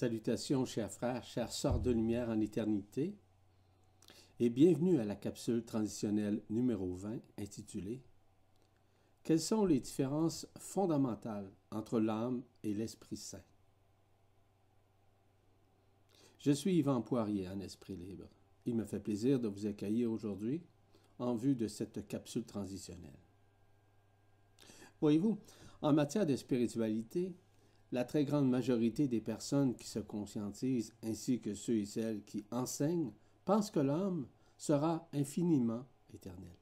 Salutations, 0.00 0.64
chers 0.64 0.90
frères, 0.90 1.22
chers 1.24 1.52
sœurs 1.52 1.78
de 1.78 1.90
lumière 1.90 2.30
en 2.30 2.40
éternité, 2.40 3.18
et 4.38 4.48
bienvenue 4.48 4.98
à 4.98 5.04
la 5.04 5.14
capsule 5.14 5.62
transitionnelle 5.62 6.40
numéro 6.48 6.94
20 6.94 7.20
intitulée 7.36 8.00
Quelles 9.22 9.42
sont 9.42 9.66
les 9.66 9.78
différences 9.78 10.46
fondamentales 10.56 11.50
entre 11.70 12.00
l'âme 12.00 12.42
et 12.62 12.72
l'Esprit 12.72 13.18
Saint? 13.18 13.44
Je 16.38 16.52
suis 16.52 16.76
Yvan 16.76 17.02
Poirier 17.02 17.46
en 17.50 17.60
Esprit 17.60 17.96
Libre. 17.96 18.30
Il 18.64 18.76
me 18.76 18.86
fait 18.86 19.00
plaisir 19.00 19.38
de 19.38 19.48
vous 19.48 19.66
accueillir 19.66 20.10
aujourd'hui 20.10 20.62
en 21.18 21.34
vue 21.34 21.56
de 21.56 21.68
cette 21.68 22.08
capsule 22.08 22.46
transitionnelle. 22.46 23.20
Voyez-vous, 25.02 25.36
en 25.82 25.92
matière 25.92 26.24
de 26.24 26.36
spiritualité, 26.36 27.34
la 27.92 28.04
très 28.04 28.24
grande 28.24 28.48
majorité 28.48 29.08
des 29.08 29.20
personnes 29.20 29.74
qui 29.74 29.88
se 29.88 29.98
conscientisent, 29.98 30.94
ainsi 31.02 31.40
que 31.40 31.54
ceux 31.54 31.78
et 31.78 31.86
celles 31.86 32.22
qui 32.24 32.44
enseignent, 32.50 33.12
pensent 33.44 33.70
que 33.70 33.80
l'homme 33.80 34.28
sera 34.56 35.08
infiniment 35.12 35.84
éternel. 36.14 36.56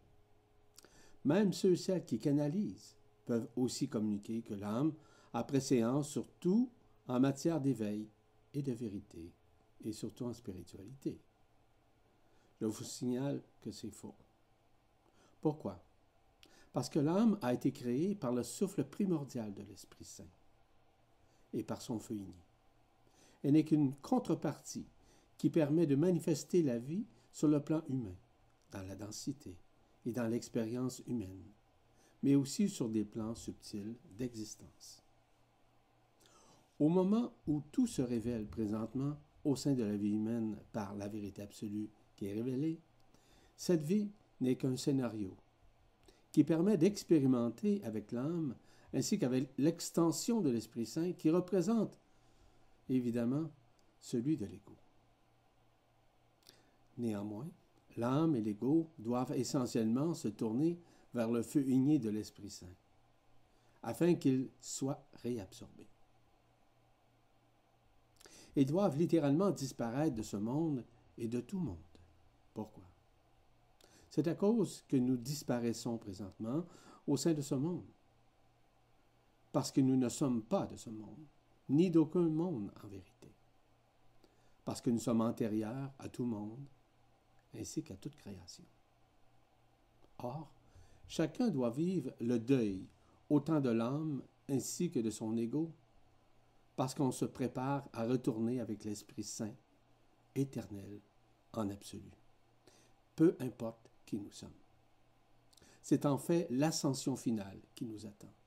Même 1.25 1.53
ceux 1.53 1.73
et 1.73 1.77
celles 1.77 2.05
qui 2.05 2.19
canalisent 2.19 2.97
peuvent 3.27 3.49
aussi 3.57 3.89
communiquer 3.89 4.43
que 4.43 4.55
l'âme 4.55 4.95
a 5.35 5.45
préséance 5.45 6.09
surtout 6.09 6.71
en 7.07 7.21
matière 7.21 7.61
d'éveil 7.61 8.09
et 8.55 8.63
de 8.63 8.73
vérité, 8.73 9.33
et 9.85 9.93
surtout 9.93 10.25
en 10.25 10.33
spiritualité. 10.33 11.21
Je 12.61 12.67
vous 12.67 12.85
signale 12.85 13.43
que 13.61 13.71
c'est 13.71 13.91
faux. 13.91 14.15
Pourquoi? 15.41 15.85
Parce 16.73 16.89
que 16.89 16.99
l'âme 16.99 17.39
a 17.43 17.53
été 17.53 17.71
créée 17.71 18.15
par 18.15 18.33
le 18.33 18.43
souffle 18.43 18.85
primordial 18.85 19.53
de 19.55 19.63
l'Esprit 19.63 20.05
Saint 20.05 20.25
et 21.53 21.63
par 21.63 21.81
son 21.83 21.99
feu 21.99 22.15
uni. 22.15 22.45
Elle 23.43 23.53
n'est 23.53 23.65
qu'une 23.65 23.95
contrepartie 23.97 24.87
qui 25.37 25.51
permet 25.51 25.87
de 25.87 25.97
manifester 25.97 26.63
la 26.63 26.79
vie 26.79 27.05
sur 27.33 27.49
le 27.49 27.61
plan 27.61 27.83
humain, 27.89 28.17
dans 28.73 28.83
la 28.83 28.97
densité 28.97 29.57
et 30.05 30.13
dans 30.13 30.27
l'expérience 30.27 31.03
humaine, 31.07 31.45
mais 32.23 32.35
aussi 32.35 32.69
sur 32.69 32.89
des 32.89 33.05
plans 33.05 33.35
subtils 33.35 33.95
d'existence. 34.19 35.03
Au 36.81 36.89
moment 36.89 37.33
où 37.47 37.63
tout 37.73 37.87
se 37.87 38.03
révèle 38.03 38.47
présentement 38.47 39.17
au 39.45 39.57
sein 39.57 39.75
de 39.75 39.83
la 39.83 39.97
vie 39.97 40.13
humaine 40.13 40.57
par 40.73 40.95
la 40.95 41.09
vérité 41.09 41.43
absolue 41.43 41.89
qui 42.17 42.27
est 42.27 42.35
révélée, 42.35 42.81
cette 43.57 43.83
vie 43.83 44.11
n'est 44.41 44.57
qu'un 44.57 44.77
scénario 44.77 45.37
qui 46.33 46.45
permet 46.45 46.77
d'expérimenter 46.77 47.83
avec 47.85 48.13
l'âme 48.13 48.55
ainsi 48.95 49.19
qu'avec 49.19 49.51
l'extension 49.59 50.41
de 50.41 50.51
l'Esprit 50.51 50.87
Saint 50.87 51.13
qui 51.13 51.31
représente 51.31 51.99
évidemment 52.89 53.51
celui 54.01 54.37
de 54.37 54.47
l'ego. 54.47 54.77
Néanmoins, 56.97 57.49
l'âme 57.97 58.35
et 58.35 58.41
l'ego 58.41 58.91
doivent 58.99 59.33
essentiellement 59.33 60.15
se 60.15 60.29
tourner 60.29 60.79
vers 61.15 61.31
le 61.31 61.43
feu 61.43 61.67
igné 61.67 61.99
de 61.99 62.11
l'Esprit 62.11 62.51
Saint, 62.51 62.67
afin 63.83 64.15
qu'il 64.15 64.49
soit 64.61 65.07
réabsorbé. 65.23 65.87
Ils 68.57 68.67
doivent 68.67 68.97
littéralement 68.97 69.51
disparaître 69.51 70.17
de 70.17 70.23
ce 70.23 70.37
monde 70.37 70.85
et 71.17 71.29
de 71.29 71.41
tout 71.41 71.61
monde. 71.61 71.77
Pourquoi? 72.55 72.85
C'est 74.11 74.27
à 74.27 74.35
cause 74.35 74.83
que 74.89 74.97
nous 74.97 75.17
disparaissons 75.17 75.99
présentement 75.99 76.65
au 77.07 77.17
sein 77.17 77.35
de 77.35 77.43
ce 77.43 77.55
monde 77.55 77.87
parce 79.59 79.73
que 79.73 79.81
nous 79.81 79.97
ne 79.97 80.09
sommes 80.09 80.43
pas 80.43 80.67
de 80.67 80.77
ce 80.77 80.89
monde, 80.89 81.27
ni 81.69 81.91
d'aucun 81.91 82.29
monde 82.29 82.71
en 82.85 82.87
vérité, 82.87 83.29
parce 84.65 84.81
que 84.81 84.89
nous 84.89 85.01
sommes 85.01 85.21
antérieurs 85.21 85.91
à 85.99 86.09
tout 86.09 86.25
monde, 86.25 86.65
ainsi 87.57 87.83
qu'à 87.83 87.97
toute 87.97 88.15
création. 88.15 88.63
Or, 90.19 90.49
chacun 91.09 91.49
doit 91.49 91.71
vivre 91.71 92.13
le 92.21 92.39
deuil 92.39 92.87
autant 93.29 93.61
de 93.61 93.71
l'âme 93.71 94.23
ainsi 94.49 94.93
que 94.93 95.01
de 95.01 95.11
son 95.11 95.37
ego, 95.37 95.73
parce 96.77 96.95
qu'on 96.95 97.11
se 97.11 97.25
prépare 97.25 97.89
à 97.93 98.07
retourner 98.07 98.61
avec 98.61 98.85
l'Esprit 98.85 99.25
Saint, 99.25 99.55
éternel, 100.37 101.01
en 101.53 101.69
absolu, 101.69 102.13
peu 103.17 103.37
importe 103.41 103.91
qui 104.07 104.21
nous 104.21 104.31
sommes. 104.31 104.53
C'est 105.83 106.07
en 106.07 106.17
fait 106.17 106.47
l'ascension 106.49 107.17
finale 107.17 107.59
qui 107.75 107.85
nous 107.87 108.07
attend 108.07 108.38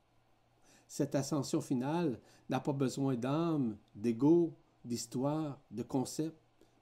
cette 0.91 1.16
ascension 1.16 1.62
finale 1.62 2.19
n'a 2.50 2.59
pas 2.59 2.74
besoin 2.74 3.16
d'âme, 3.16 3.78
d'ego, 3.96 4.53
d'histoire, 4.84 5.57
de 5.72 5.84
concept, 5.84 6.35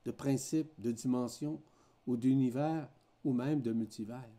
de 0.03 0.09
principe, 0.09 0.71
de 0.79 0.91
dimension 0.91 1.61
ou 2.07 2.17
d'univers 2.17 2.89
ou 3.23 3.33
même 3.33 3.61
de 3.61 3.71
multivers. 3.71 4.33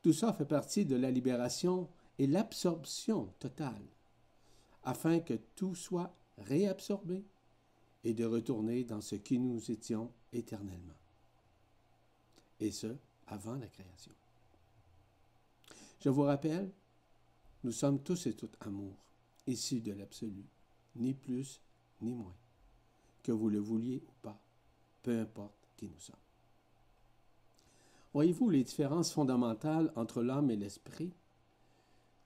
Tout 0.00 0.14
ça 0.14 0.32
fait 0.32 0.46
partie 0.46 0.86
de 0.86 0.96
la 0.96 1.10
libération 1.10 1.86
et 2.18 2.26
l'absorption 2.26 3.28
totale, 3.38 3.84
afin 4.84 5.20
que 5.20 5.34
tout 5.54 5.74
soit 5.74 6.10
réabsorbé 6.38 7.22
et 8.04 8.14
de 8.14 8.24
retourner 8.24 8.84
dans 8.84 9.02
ce 9.02 9.16
qui 9.16 9.38
nous 9.38 9.70
étions 9.70 10.10
éternellement. 10.32 10.96
Et 12.58 12.70
ce, 12.70 12.96
avant 13.26 13.56
la 13.56 13.66
création. 13.66 14.12
Je 16.00 16.08
vous 16.08 16.22
rappelle 16.22 16.70
nous 17.64 17.72
sommes 17.72 18.02
tous 18.02 18.26
et 18.26 18.34
toutes 18.34 18.56
amour, 18.60 18.96
issus 19.46 19.80
de 19.80 19.92
l'absolu, 19.92 20.44
ni 20.96 21.14
plus 21.14 21.60
ni 22.00 22.14
moins, 22.14 22.34
que 23.22 23.32
vous 23.32 23.50
le 23.50 23.58
vouliez 23.58 24.02
ou 24.06 24.12
pas, 24.22 24.40
peu 25.02 25.20
importe 25.20 25.68
qui 25.76 25.86
nous 25.86 25.98
sommes. 25.98 26.16
Voyez-vous 28.12 28.50
les 28.50 28.64
différences 28.64 29.12
fondamentales 29.12 29.92
entre 29.94 30.22
l'âme 30.22 30.50
et 30.50 30.56
l'esprit? 30.56 31.12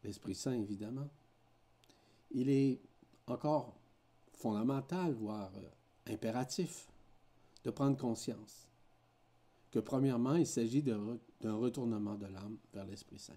L'Esprit 0.02 0.34
Saint, 0.34 0.52
évidemment. 0.52 1.08
Il 2.30 2.48
est 2.48 2.80
encore 3.26 3.74
fondamental, 4.32 5.14
voire 5.14 5.50
euh, 5.56 6.12
impératif, 6.12 6.88
de 7.64 7.70
prendre 7.70 7.96
conscience 7.96 8.68
que 9.70 9.78
premièrement, 9.80 10.36
il 10.36 10.46
s'agit 10.46 10.82
d'un 10.82 11.54
retournement 11.56 12.14
de 12.14 12.26
l'âme 12.26 12.58
vers 12.72 12.86
l'Esprit 12.86 13.18
Saint. 13.18 13.36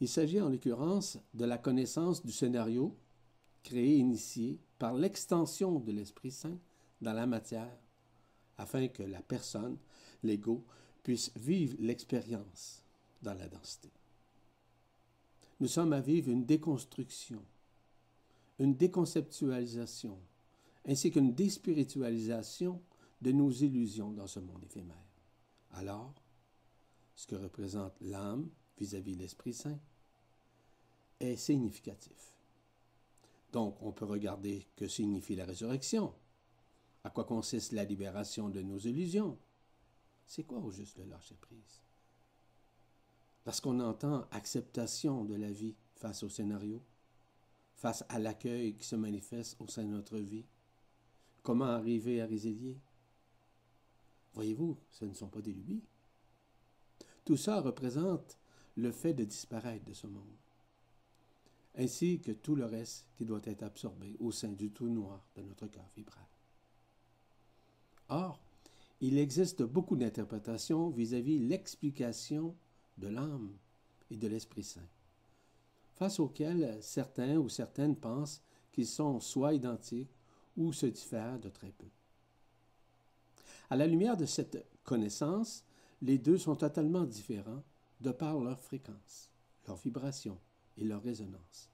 Il 0.00 0.08
s'agit 0.08 0.40
en 0.40 0.48
l'occurrence 0.48 1.18
de 1.34 1.44
la 1.44 1.58
connaissance 1.58 2.24
du 2.24 2.32
scénario 2.32 2.96
créé 3.62 3.96
initié 3.96 4.58
par 4.78 4.94
l'extension 4.94 5.80
de 5.80 5.92
l'Esprit 5.92 6.30
Saint 6.30 6.58
dans 7.00 7.12
la 7.12 7.26
matière, 7.26 7.76
afin 8.56 8.88
que 8.88 9.02
la 9.02 9.22
personne, 9.22 9.76
l'ego, 10.22 10.64
puisse 11.02 11.32
vivre 11.36 11.76
l'expérience 11.80 12.82
dans 13.22 13.34
la 13.34 13.48
densité. 13.48 13.90
Nous 15.60 15.68
sommes 15.68 15.92
à 15.92 16.00
vivre 16.00 16.30
une 16.30 16.44
déconstruction, 16.44 17.42
une 18.58 18.76
déconceptualisation, 18.76 20.18
ainsi 20.86 21.10
qu'une 21.10 21.34
déspiritualisation 21.34 22.80
de 23.20 23.32
nos 23.32 23.50
illusions 23.50 24.12
dans 24.12 24.28
ce 24.28 24.38
monde 24.38 24.62
éphémère. 24.64 24.96
Alors, 25.72 26.14
ce 27.16 27.26
que 27.26 27.34
représente 27.34 27.94
l'âme 28.00 28.48
vis-à-vis 28.78 29.16
l'Esprit 29.16 29.54
Saint 29.54 29.78
est 31.20 31.36
significatif. 31.36 32.36
Donc, 33.52 33.76
on 33.80 33.92
peut 33.92 34.04
regarder 34.04 34.66
que 34.76 34.88
signifie 34.88 35.36
la 35.36 35.46
résurrection, 35.46 36.14
à 37.04 37.10
quoi 37.10 37.24
consiste 37.24 37.72
la 37.72 37.84
libération 37.84 38.48
de 38.48 38.60
nos 38.60 38.78
illusions? 38.78 39.38
C'est 40.26 40.44
quoi 40.44 40.58
au 40.58 40.70
juste 40.70 40.98
le 40.98 41.04
lâcher-prise? 41.04 41.80
Lorsqu'on 43.46 43.80
entend 43.80 44.26
acceptation 44.30 45.24
de 45.24 45.34
la 45.34 45.50
vie 45.50 45.74
face 45.96 46.22
au 46.22 46.28
scénario, 46.28 46.82
face 47.76 48.04
à 48.08 48.18
l'accueil 48.18 48.74
qui 48.74 48.84
se 48.84 48.96
manifeste 48.96 49.56
au 49.60 49.66
sein 49.68 49.84
de 49.84 49.88
notre 49.88 50.18
vie, 50.18 50.44
comment 51.42 51.64
arriver 51.64 52.20
à 52.20 52.26
résilier? 52.26 52.76
Voyez-vous, 54.34 54.76
ce 54.90 55.06
ne 55.06 55.14
sont 55.14 55.28
pas 55.28 55.40
des 55.40 55.52
lubies. 55.52 55.82
Tout 57.24 57.36
ça 57.36 57.60
représente 57.60 58.36
le 58.78 58.92
fait 58.92 59.12
de 59.12 59.24
disparaître 59.24 59.84
de 59.84 59.92
ce 59.92 60.06
monde, 60.06 60.36
ainsi 61.76 62.20
que 62.20 62.30
tout 62.30 62.54
le 62.54 62.64
reste 62.64 63.06
qui 63.16 63.24
doit 63.24 63.40
être 63.44 63.64
absorbé 63.64 64.16
au 64.20 64.30
sein 64.30 64.52
du 64.52 64.70
tout 64.70 64.88
noir 64.88 65.20
de 65.36 65.42
notre 65.42 65.66
cœur 65.66 65.86
vibral. 65.96 66.24
Or, 68.08 68.40
il 69.00 69.18
existe 69.18 69.62
beaucoup 69.62 69.96
d'interprétations 69.96 70.90
vis-à-vis 70.90 71.40
l'explication 71.40 72.54
de 72.98 73.08
l'âme 73.08 73.52
et 74.10 74.16
de 74.16 74.28
l'Esprit 74.28 74.64
Saint, 74.64 74.88
face 75.96 76.20
auxquelles 76.20 76.78
certains 76.80 77.36
ou 77.36 77.48
certaines 77.48 77.96
pensent 77.96 78.40
qu'ils 78.72 78.86
sont 78.86 79.18
soit 79.18 79.54
identiques 79.54 80.14
ou 80.56 80.72
se 80.72 80.86
diffèrent 80.86 81.40
de 81.40 81.48
très 81.48 81.72
peu. 81.72 81.86
À 83.70 83.76
la 83.76 83.88
lumière 83.88 84.16
de 84.16 84.24
cette 84.24 84.64
connaissance, 84.84 85.64
les 86.00 86.18
deux 86.18 86.38
sont 86.38 86.56
totalement 86.56 87.04
différents 87.04 87.62
de 88.00 88.10
par 88.10 88.38
leur 88.40 88.60
fréquence, 88.60 89.30
leur 89.66 89.76
vibration 89.76 90.38
et 90.76 90.84
leur 90.84 91.02
résonance, 91.02 91.70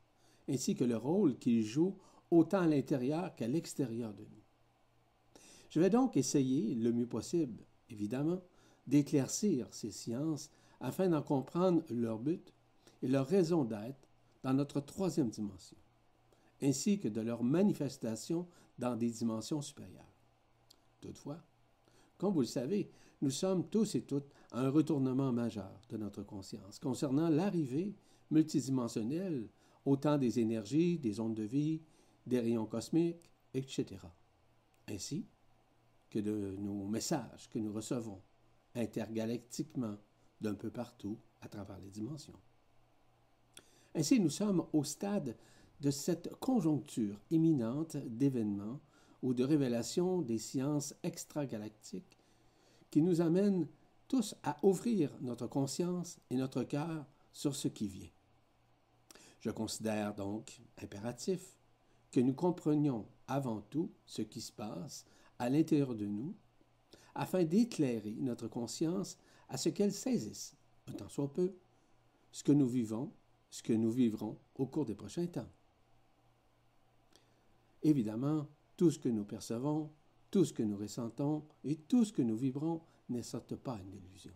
ainsi 0.49 0.75
que 0.75 0.85
le 0.85 0.97
rôle 0.97 1.39
qu'ils 1.39 1.65
jouent 1.65 1.99
autant 2.31 2.61
à 2.61 2.67
l'intérieur 2.67 3.35
qu'à 3.35 3.49
l'extérieur 3.49 4.13
de 4.15 4.23
nous. 4.23 4.43
Je 5.71 5.81
vais 5.81 5.91
donc 5.91 6.17
essayer, 6.17 6.75
le 6.75 6.93
mieux 6.93 7.07
possible, 7.07 7.65
évidemment, 7.91 8.41
d'éclaircir 8.87 9.73
ces 9.73 9.91
sciences 9.91 10.51
afin 10.81 11.09
d'en 11.09 11.23
comprendre 11.23 11.83
leur 11.91 12.19
but 12.19 12.53
et 13.03 13.09
leur 13.09 13.27
raison 13.27 13.65
d'être 13.65 14.09
dans 14.43 14.55
notre 14.55 14.81
troisième 14.81 15.31
dimension, 15.31 15.77
ainsi 16.63 16.99
que 16.99 17.09
de 17.09 17.21
leur 17.21 17.43
manifestation 17.43 18.47
dans 18.79 18.97
des 18.97 19.11
dimensions 19.11 19.63
supérieures. 19.63 20.13
Toutefois, 21.01 21.43
comme 22.19 22.35
vous 22.35 22.41
le 22.41 22.47
savez, 22.47 22.91
nous 23.25 23.31
sommes 23.31 23.67
tous 23.71 23.95
et 23.95 24.03
toutes 24.03 24.31
à 24.53 24.61
un 24.61 24.69
retournement 24.69 25.33
majeur 25.33 25.81
de 25.89 25.97
notre 25.97 26.23
conscience 26.23 26.79
concernant 26.79 27.31
l'arrivée 27.31 27.97
multidimensionnelle 28.31 29.49
autant 29.87 30.19
des 30.19 30.41
énergies, 30.41 30.99
des 30.99 31.21
ondes 31.21 31.35
de 31.35 31.43
vie, 31.43 31.81
des 32.27 32.39
rayons 32.39 32.67
cosmiques, 32.67 33.31
etc. 33.55 33.87
Ainsi 34.89 35.27
que 36.11 36.19
de 36.19 36.55
nos 36.59 36.87
messages 36.87 37.49
que 37.49 37.59
nous 37.59 37.73
recevons 37.73 38.21
intergalactiquement 38.75 39.97
d'un 40.43 40.55
peu 40.55 40.71
partout 40.71 41.19
à 41.41 41.49
travers 41.49 41.79
les 41.79 41.91
dimensions. 41.91 42.39
Ainsi, 43.95 44.21
nous 44.21 44.31
sommes 44.31 44.67
au 44.75 44.85
stade 44.85 45.35
de 45.81 45.91
cette 45.91 46.35
conjoncture 46.37 47.19
imminente 47.31 47.97
d'événements 47.97 48.81
ou 49.23 49.33
de 49.33 49.45
révélations 49.45 50.21
des 50.21 50.39
sciences 50.39 50.95
extragalactiques 51.03 52.19
qui 52.95 53.03
nous 53.03 53.21
amènent 53.21 53.67
tous 54.07 54.37
à 54.45 54.57
ouvrir 54.65 55.11
notre 55.21 55.49
conscience 55.49 56.21
et 56.31 56.37
notre 56.37 56.63
cœur 56.63 57.05
sur 57.33 57.57
ce 57.57 57.67
qui 57.67 57.89
vient. 57.89 58.13
Je 59.41 59.51
considère 59.51 60.15
donc 60.15 60.61
impératif 60.81 61.59
que 62.13 62.21
nous 62.21 62.35
comprenions 62.35 63.09
avant 63.27 63.63
tout 63.63 63.91
ce 64.07 64.23
qui 64.23 64.41
se 64.41 64.53
passe 64.53 65.07
à 65.41 65.51
l'intérieur 65.51 65.97
de 65.97 66.07
nous, 66.07 66.37
afin 67.17 67.43
d'éclairer 67.43 68.15
notre 68.21 68.47
conscience 68.47 69.19
à 69.49 69.57
ce 69.57 69.71
qu'elle 69.71 69.93
saisisse, 69.93 70.55
un 70.87 70.93
tant 70.93 71.09
soit 71.09 71.33
peu, 71.33 71.53
ce 72.31 72.45
que 72.45 72.53
nous 72.53 72.69
vivons, 72.69 73.13
ce 73.51 73.65
que 73.65 73.73
nous 73.73 73.91
vivrons 73.91 74.39
au 74.55 74.67
cours 74.67 74.85
des 74.85 74.95
prochains 74.95 75.27
temps. 75.27 75.51
Évidemment, 77.83 78.47
tout 78.77 78.93
ce 78.93 79.01
que 79.01 79.09
nous 79.09 79.25
percevons, 79.25 79.91
tout 80.35 80.45
ce 80.45 80.53
que 80.53 80.65
nous 80.65 80.77
ressentons 80.77 81.45
et 81.63 81.77
tout 81.77 82.05
ce 82.05 82.13
que 82.13 82.21
nous 82.21 82.35
vibrons 82.35 82.81
n'est 83.09 83.23
certes 83.23 83.55
pas 83.55 83.79
une 83.79 83.95
illusion, 83.95 84.35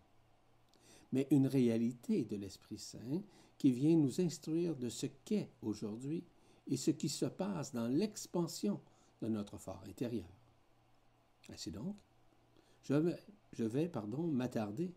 mais 1.10 1.26
une 1.32 1.48
réalité 1.48 2.24
de 2.24 2.36
l'Esprit 2.36 2.78
Saint 2.78 3.20
qui 3.58 3.72
vient 3.72 3.96
nous 3.96 4.20
instruire 4.20 4.76
de 4.76 4.90
ce 4.90 5.06
qu'est 5.24 5.50
aujourd'hui 5.60 6.22
et 6.68 6.76
ce 6.76 6.92
qui 6.92 7.08
se 7.08 7.24
passe 7.26 7.72
dans 7.72 7.88
l'expansion 7.88 8.80
de 9.20 9.26
notre 9.26 9.58
fort 9.58 9.82
intérieur. 9.88 10.28
Ainsi 11.48 11.72
donc, 11.72 11.96
je 12.84 13.64
vais, 13.64 13.88
pardon, 13.88 14.22
m'attarder 14.22 14.94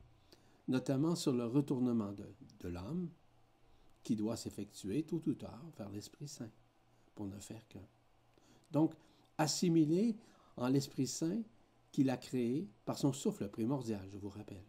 notamment 0.68 1.16
sur 1.16 1.34
le 1.34 1.48
retournement 1.48 2.12
de, 2.12 2.28
de 2.60 2.68
l'âme 2.68 3.10
qui 4.04 4.16
doit 4.16 4.38
s'effectuer 4.38 5.02
tôt 5.02 5.24
ou 5.26 5.34
tard 5.34 5.66
vers 5.80 5.90
l'Esprit 5.90 6.28
Saint 6.28 6.52
pour 7.16 7.26
ne 7.26 7.40
faire 7.40 7.68
qu'un. 7.68 7.88
Donc, 8.70 8.94
assimilé 9.40 10.16
en 10.62 10.70
l'Esprit 10.70 11.08
Saint 11.08 11.42
qu'il 11.92 12.10
a 12.10 12.18
créé 12.18 12.70
par 12.86 12.98
son 12.98 13.14
souffle 13.14 13.50
primordial, 13.50 14.08
je 14.10 14.18
vous 14.18 14.30
rappelle. 14.30 14.64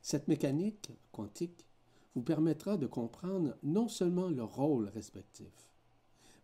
Cette 0.00 0.26
mécanique 0.28 0.90
quantique 1.12 1.64
vous 2.14 2.22
permettra 2.22 2.76
de 2.76 2.86
comprendre 2.86 3.56
non 3.62 3.88
seulement 3.88 4.28
le 4.28 4.42
rôle 4.42 4.88
respectif, 4.88 5.70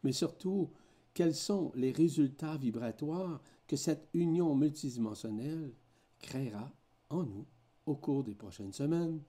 mais 0.03 0.13
surtout 0.13 0.71
quels 1.13 1.35
sont 1.35 1.73
les 1.75 1.91
résultats 1.91 2.57
vibratoires 2.57 3.41
que 3.67 3.77
cette 3.77 4.09
union 4.15 4.55
multidimensionnelle 4.55 5.73
créera 6.21 6.73
en 7.11 7.25
nous 7.25 7.47
au 7.87 7.97
cours 7.97 8.23
des 8.23 8.35
prochaines 8.35 8.73
semaines 8.73 9.21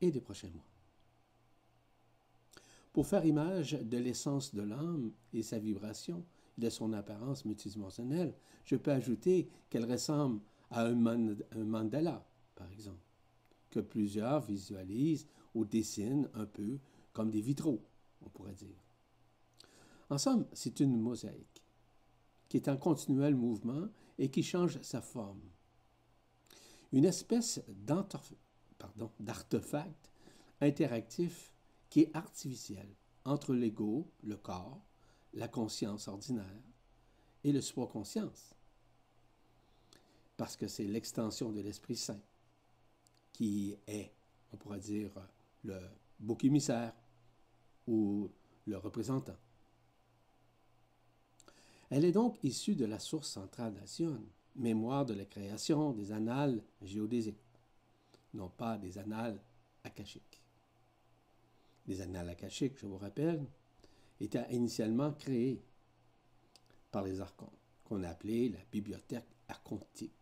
et 0.00 0.10
des 0.10 0.20
prochains 0.20 0.50
mois. 0.50 0.68
Pour 2.92 3.06
faire 3.06 3.24
image 3.24 3.72
de 3.72 3.98
l'essence 3.98 4.54
de 4.54 4.62
l'âme 4.62 5.12
et 5.32 5.42
sa 5.42 5.58
vibration 5.58 6.24
de 6.58 6.68
son 6.70 6.92
apparence 6.92 7.44
multidimensionnelle, 7.44 8.34
je 8.64 8.76
peux 8.76 8.92
ajouter 8.92 9.48
qu'elle 9.68 9.90
ressemble 9.90 10.40
à 10.70 10.84
un, 10.84 10.94
mandala, 11.64 12.26
par 12.54 12.70
exemple, 12.72 13.04
que 13.70 13.80
plusieurs 13.80 14.40
visualisent 14.40 15.26
ou 15.54 15.64
dessinent 15.64 16.28
un 16.34 16.46
peu 16.46 16.78
comme 17.12 17.30
des 17.30 17.40
vitraux, 17.40 17.82
on 18.22 18.28
pourrait 18.28 18.54
dire. 18.54 18.82
En 20.10 20.18
somme, 20.18 20.46
c'est 20.52 20.80
une 20.80 21.00
mosaïque 21.00 21.62
qui 22.48 22.56
est 22.56 22.68
en 22.68 22.76
continuel 22.76 23.34
mouvement 23.34 23.88
et 24.18 24.30
qui 24.30 24.42
change 24.42 24.80
sa 24.82 25.00
forme. 25.00 25.40
Une 26.92 27.04
espèce 27.04 27.62
d'artefact 29.20 30.10
interactif 30.60 31.52
qui 31.90 32.02
est 32.02 32.16
artificiel 32.16 32.88
entre 33.24 33.52
l'ego, 33.52 34.10
le 34.22 34.36
corps, 34.36 34.80
la 35.36 35.48
conscience 35.48 36.08
ordinaire 36.08 36.62
et 37.44 37.52
le 37.52 37.60
soi-conscience. 37.60 38.54
Parce 40.36 40.56
que 40.56 40.66
c'est 40.66 40.86
l'extension 40.86 41.52
de 41.52 41.60
l'Esprit 41.60 41.96
Saint 41.96 42.20
qui 43.32 43.76
est, 43.86 44.10
on 44.52 44.56
pourrait 44.56 44.80
dire, 44.80 45.10
le 45.62 45.78
bouc 46.18 46.44
émissaire 46.44 46.94
ou 47.86 48.30
le 48.66 48.78
représentant. 48.78 49.36
Elle 51.90 52.04
est 52.04 52.12
donc 52.12 52.42
issue 52.42 52.74
de 52.74 52.86
la 52.86 52.98
source 52.98 53.28
centrale 53.28 53.74
d'Asion, 53.74 54.20
mémoire 54.56 55.04
de 55.04 55.14
la 55.14 55.24
création 55.24 55.92
des 55.92 56.12
annales 56.12 56.62
géodésiques, 56.82 57.36
non 58.34 58.48
pas 58.48 58.78
des 58.78 58.98
annales 58.98 59.40
akashiques. 59.84 60.40
Les 61.86 62.00
annales 62.00 62.30
akashiques, 62.30 62.78
je 62.78 62.86
vous 62.86 62.98
rappelle, 62.98 63.46
étaient 64.20 64.46
initialement 64.50 65.12
créées 65.12 65.62
par 66.90 67.04
les 67.04 67.20
archons, 67.20 67.52
qu'on 67.84 68.02
appelait 68.02 68.48
la 68.48 68.60
bibliothèque 68.72 69.28
archontique. 69.48 70.12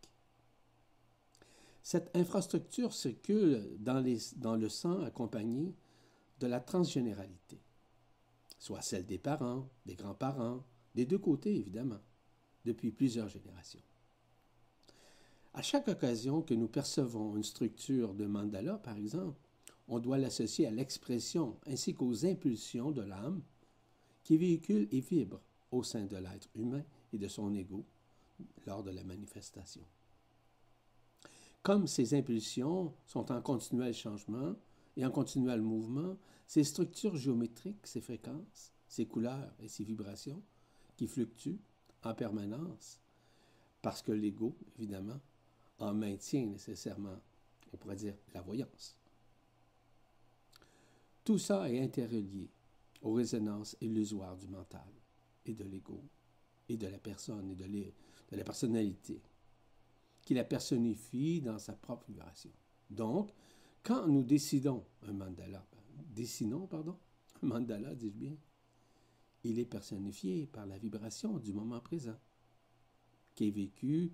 Cette 1.83 2.15
infrastructure 2.17 2.93
circule 2.93 3.77
dans 3.79 4.57
le 4.57 4.69
sang 4.69 5.03
accompagné 5.03 5.75
de 6.41 6.47
la 6.47 6.61
transgénéralité, 6.61 7.61
soit 8.59 8.83
celle 8.83 9.07
des 9.07 9.19
parents, 9.19 9.69
des 9.85 9.95
grands-parents, 9.95 10.65
des 10.95 11.05
deux 11.05 11.19
côtés 11.19 11.55
évidemment, 11.57 12.01
depuis 12.65 12.91
plusieurs 12.91 13.29
générations. 13.29 13.83
À 15.53 15.63
chaque 15.63 15.87
occasion 15.87 16.43
que 16.43 16.55
nous 16.55 16.69
percevons 16.69 17.37
une 17.37 17.45
structure 17.45 18.15
de 18.15 18.27
mandala, 18.27 18.79
par 18.79 18.97
exemple, 18.97 19.39
on 19.87 19.99
doit 20.01 20.19
l'associer 20.19 20.67
à 20.67 20.71
l'expression 20.71 21.59
ainsi 21.67 21.95
qu'aux 21.95 22.25
impulsions 22.27 22.91
de 22.91 23.03
l'âme 23.03 23.43
qui 24.25 24.37
véhicule 24.39 24.89
et 24.91 25.01
vibre 25.01 25.41
au 25.71 25.83
sein 25.83 26.07
de 26.07 26.17
l'être 26.17 26.49
humain 26.55 26.83
et 27.13 27.19
de 27.19 27.29
son 27.29 27.55
ego 27.55 27.85
lors 28.67 28.83
de 28.83 28.91
la 28.91 29.05
manifestation. 29.05 29.83
Comme 31.63 31.87
ces 31.87 32.15
impulsions 32.15 32.93
sont 33.07 33.31
en 33.31 33.41
continuel 33.41 33.95
changement 33.95 34.57
et 34.97 35.07
en 35.07 35.11
continuel 35.11 35.63
mouvement, 35.63 36.17
ces 36.47 36.65
structures 36.65 37.17
géométriques, 37.17 37.87
ces 37.87 38.01
fréquences, 38.01 38.73
ces 38.89 39.07
couleurs 39.07 39.55
et 39.61 39.69
ces 39.69 39.85
vibrations 39.85 40.43
qui 40.97 41.07
fluctuent 41.07 41.61
en 42.03 42.15
permanence, 42.15 43.01
parce 43.83 44.03
que 44.03 44.13
l'ego, 44.13 44.57
évidemment, 44.79 45.21
en 45.79 45.95
maintient 45.95 46.47
nécessairement, 46.47 47.19
on 47.73 47.77
pourrait 47.77 47.97
dire, 47.97 48.15
la 48.35 48.43
voyance. 48.43 48.97
Tout 51.25 51.39
ça 51.39 51.71
est 51.71 51.81
interrelié 51.81 52.51
aux 53.05 53.13
résonances 53.13 53.77
illusoires 53.81 54.37
du 54.37 54.49
mental 54.49 54.89
et 55.45 55.55
de 55.55 55.65
l'ego 55.65 56.03
et 56.69 56.77
de 56.77 56.87
la 56.87 56.99
personne 56.99 57.51
et 57.51 57.55
de, 57.55 57.93
la 58.33 58.45
personnalité, 58.45 59.23
qui 60.23 60.33
la 60.33 60.45
personnifie 60.45 61.43
dans 61.43 61.59
sa 61.59 61.75
propre 61.75 62.07
vibration. 62.09 62.51
Donc, 62.89 63.31
quand 63.83 64.09
nous 64.09 64.23
décidons 64.23 64.83
un 65.03 65.13
mandala, 65.13 65.65
dessinons, 66.15 66.67
pardon, 66.67 66.99
un 67.43 67.47
mandala, 67.47 67.95
dis-je 67.95 68.17
bien, 68.17 68.37
il 69.45 69.59
est 69.59 69.67
personnifié 69.67 70.47
par 70.47 70.65
la 70.65 70.79
vibration 70.79 71.39
du 71.39 71.53
moment 71.53 71.81
présent, 71.81 72.17
qui 73.35 73.49
est 73.49 73.51
vécu 73.51 74.13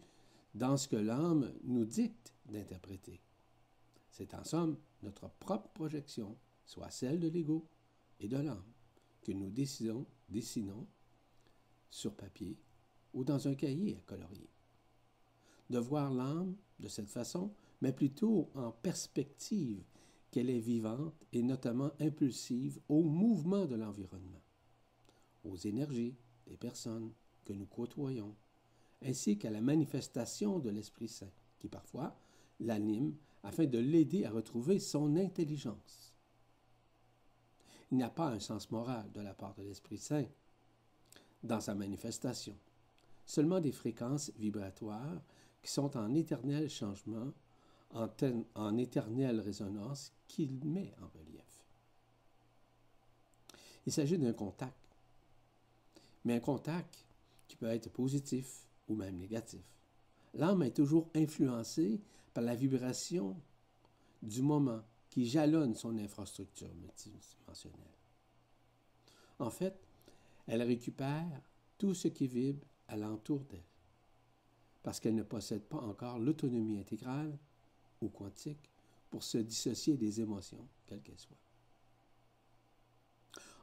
dans 0.52 0.76
ce 0.76 0.88
que 0.88 0.96
l'âme 0.96 1.52
nous 1.62 1.84
dicte 1.84 2.34
d'interpréter. 2.46 3.20
C'est 4.10 4.34
en 4.34 4.42
somme 4.42 4.76
notre 5.04 5.28
propre 5.28 5.68
projection, 5.68 6.36
soit 6.64 6.90
celle 6.90 7.20
de 7.20 7.28
l'ego 7.28 7.68
et 8.18 8.26
de 8.26 8.36
l'âme, 8.36 8.64
que 9.22 9.32
nous 9.32 9.50
décidons, 9.50 10.06
dessinons 10.28 10.86
sur 11.90 12.14
papier 12.14 12.56
ou 13.12 13.24
dans 13.24 13.48
un 13.48 13.54
cahier 13.54 13.96
à 13.96 14.00
colorier. 14.00 14.48
De 15.68 15.78
voir 15.78 16.10
l'âme 16.12 16.56
de 16.78 16.88
cette 16.88 17.10
façon, 17.10 17.52
mais 17.80 17.92
plutôt 17.92 18.50
en 18.54 18.72
perspective 18.72 19.82
qu'elle 20.30 20.50
est 20.50 20.60
vivante 20.60 21.14
et 21.32 21.42
notamment 21.42 21.90
impulsive 22.00 22.80
au 22.88 23.02
mouvement 23.02 23.66
de 23.66 23.74
l'environnement 23.74 24.40
aux 25.44 25.56
énergies 25.56 26.16
des 26.46 26.56
personnes 26.56 27.12
que 27.44 27.52
nous 27.52 27.66
côtoyons, 27.66 28.34
ainsi 29.02 29.38
qu'à 29.38 29.50
la 29.50 29.60
manifestation 29.60 30.58
de 30.58 30.70
l'Esprit 30.70 31.08
Saint, 31.08 31.30
qui 31.58 31.68
parfois 31.68 32.16
l'anime 32.60 33.14
afin 33.42 33.64
de 33.64 33.78
l'aider 33.78 34.24
à 34.24 34.30
retrouver 34.30 34.78
son 34.78 35.16
intelligence. 35.16 36.09
Il 37.90 37.96
n'y 37.96 38.02
a 38.02 38.10
pas 38.10 38.28
un 38.28 38.40
sens 38.40 38.70
moral 38.70 39.10
de 39.12 39.20
la 39.20 39.34
part 39.34 39.54
de 39.54 39.62
l'Esprit 39.62 39.98
Saint 39.98 40.26
dans 41.42 41.60
sa 41.60 41.74
manifestation, 41.74 42.56
seulement 43.26 43.60
des 43.60 43.72
fréquences 43.72 44.30
vibratoires 44.38 45.20
qui 45.62 45.70
sont 45.70 45.96
en 45.96 46.14
éternel 46.14 46.70
changement, 46.70 47.32
en, 47.92 48.08
en 48.54 48.76
éternelle 48.76 49.40
résonance 49.40 50.12
qu'il 50.28 50.64
met 50.64 50.92
en 51.02 51.08
relief. 51.18 51.64
Il 53.86 53.92
s'agit 53.92 54.18
d'un 54.18 54.32
contact, 54.32 54.96
mais 56.24 56.36
un 56.36 56.40
contact 56.40 57.04
qui 57.48 57.56
peut 57.56 57.66
être 57.66 57.90
positif 57.90 58.66
ou 58.88 58.94
même 58.94 59.16
négatif. 59.16 59.62
L'âme 60.34 60.62
est 60.62 60.76
toujours 60.76 61.08
influencée 61.14 62.00
par 62.32 62.44
la 62.44 62.54
vibration 62.54 63.36
du 64.22 64.42
moment 64.42 64.82
qui 65.10 65.26
jalonne 65.26 65.74
son 65.74 65.98
infrastructure 65.98 66.72
multidimensionnelle. 66.76 67.78
En 69.40 69.50
fait, 69.50 69.78
elle 70.46 70.62
récupère 70.62 71.42
tout 71.76 71.94
ce 71.94 72.08
qui 72.08 72.26
vibre 72.26 72.66
alentour 72.88 73.40
d'elle, 73.44 73.64
parce 74.82 75.00
qu'elle 75.00 75.14
ne 75.14 75.22
possède 75.22 75.64
pas 75.64 75.78
encore 75.78 76.18
l'autonomie 76.18 76.78
intégrale 76.78 77.36
ou 78.00 78.08
quantique 78.08 78.70
pour 79.10 79.22
se 79.22 79.38
dissocier 79.38 79.96
des 79.96 80.20
émotions, 80.20 80.66
quelles 80.86 81.02
qu'elles 81.02 81.18
soient. 81.18 81.36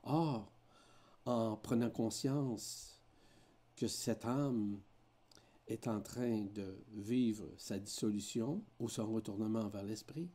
Or, 0.04 0.52
en 1.26 1.58
prenant 1.58 1.90
conscience 1.90 3.00
que 3.76 3.88
cette 3.88 4.26
âme 4.26 4.80
est 5.68 5.88
en 5.88 6.02
train 6.02 6.46
de 6.46 6.78
vivre 6.94 7.50
sa 7.58 7.78
dissolution 7.78 8.64
ou 8.80 8.90
son 8.90 9.12
retournement 9.12 9.68
vers 9.68 9.84
l'esprit, 9.84 10.30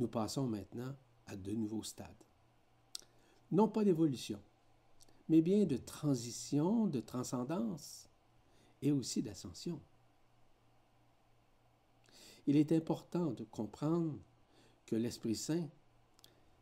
nous 0.00 0.08
passons 0.08 0.46
maintenant 0.46 0.96
à 1.26 1.36
de 1.36 1.52
nouveaux 1.52 1.82
stades. 1.82 2.24
Non 3.52 3.68
pas 3.68 3.84
d'évolution, 3.84 4.40
mais 5.28 5.42
bien 5.42 5.66
de 5.66 5.76
transition, 5.76 6.86
de 6.86 7.00
transcendance 7.00 8.08
et 8.80 8.92
aussi 8.92 9.22
d'ascension. 9.22 9.80
Il 12.46 12.56
est 12.56 12.72
important 12.72 13.26
de 13.32 13.44
comprendre 13.44 14.18
que 14.86 14.96
l'Esprit 14.96 15.36
Saint, 15.36 15.68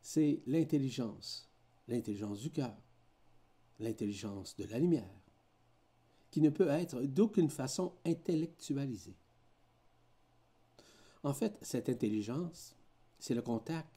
c'est 0.01 0.41
l'intelligence, 0.45 1.49
l'intelligence 1.87 2.41
du 2.41 2.51
cœur, 2.51 2.75
l'intelligence 3.79 4.55
de 4.57 4.65
la 4.65 4.79
lumière, 4.79 5.21
qui 6.29 6.41
ne 6.41 6.49
peut 6.49 6.67
être 6.67 7.01
d'aucune 7.03 7.49
façon 7.49 7.93
intellectualisée. 8.05 9.15
En 11.23 11.33
fait, 11.33 11.57
cette 11.61 11.89
intelligence, 11.89 12.75
c'est 13.19 13.35
le 13.35 13.41
contact, 13.41 13.89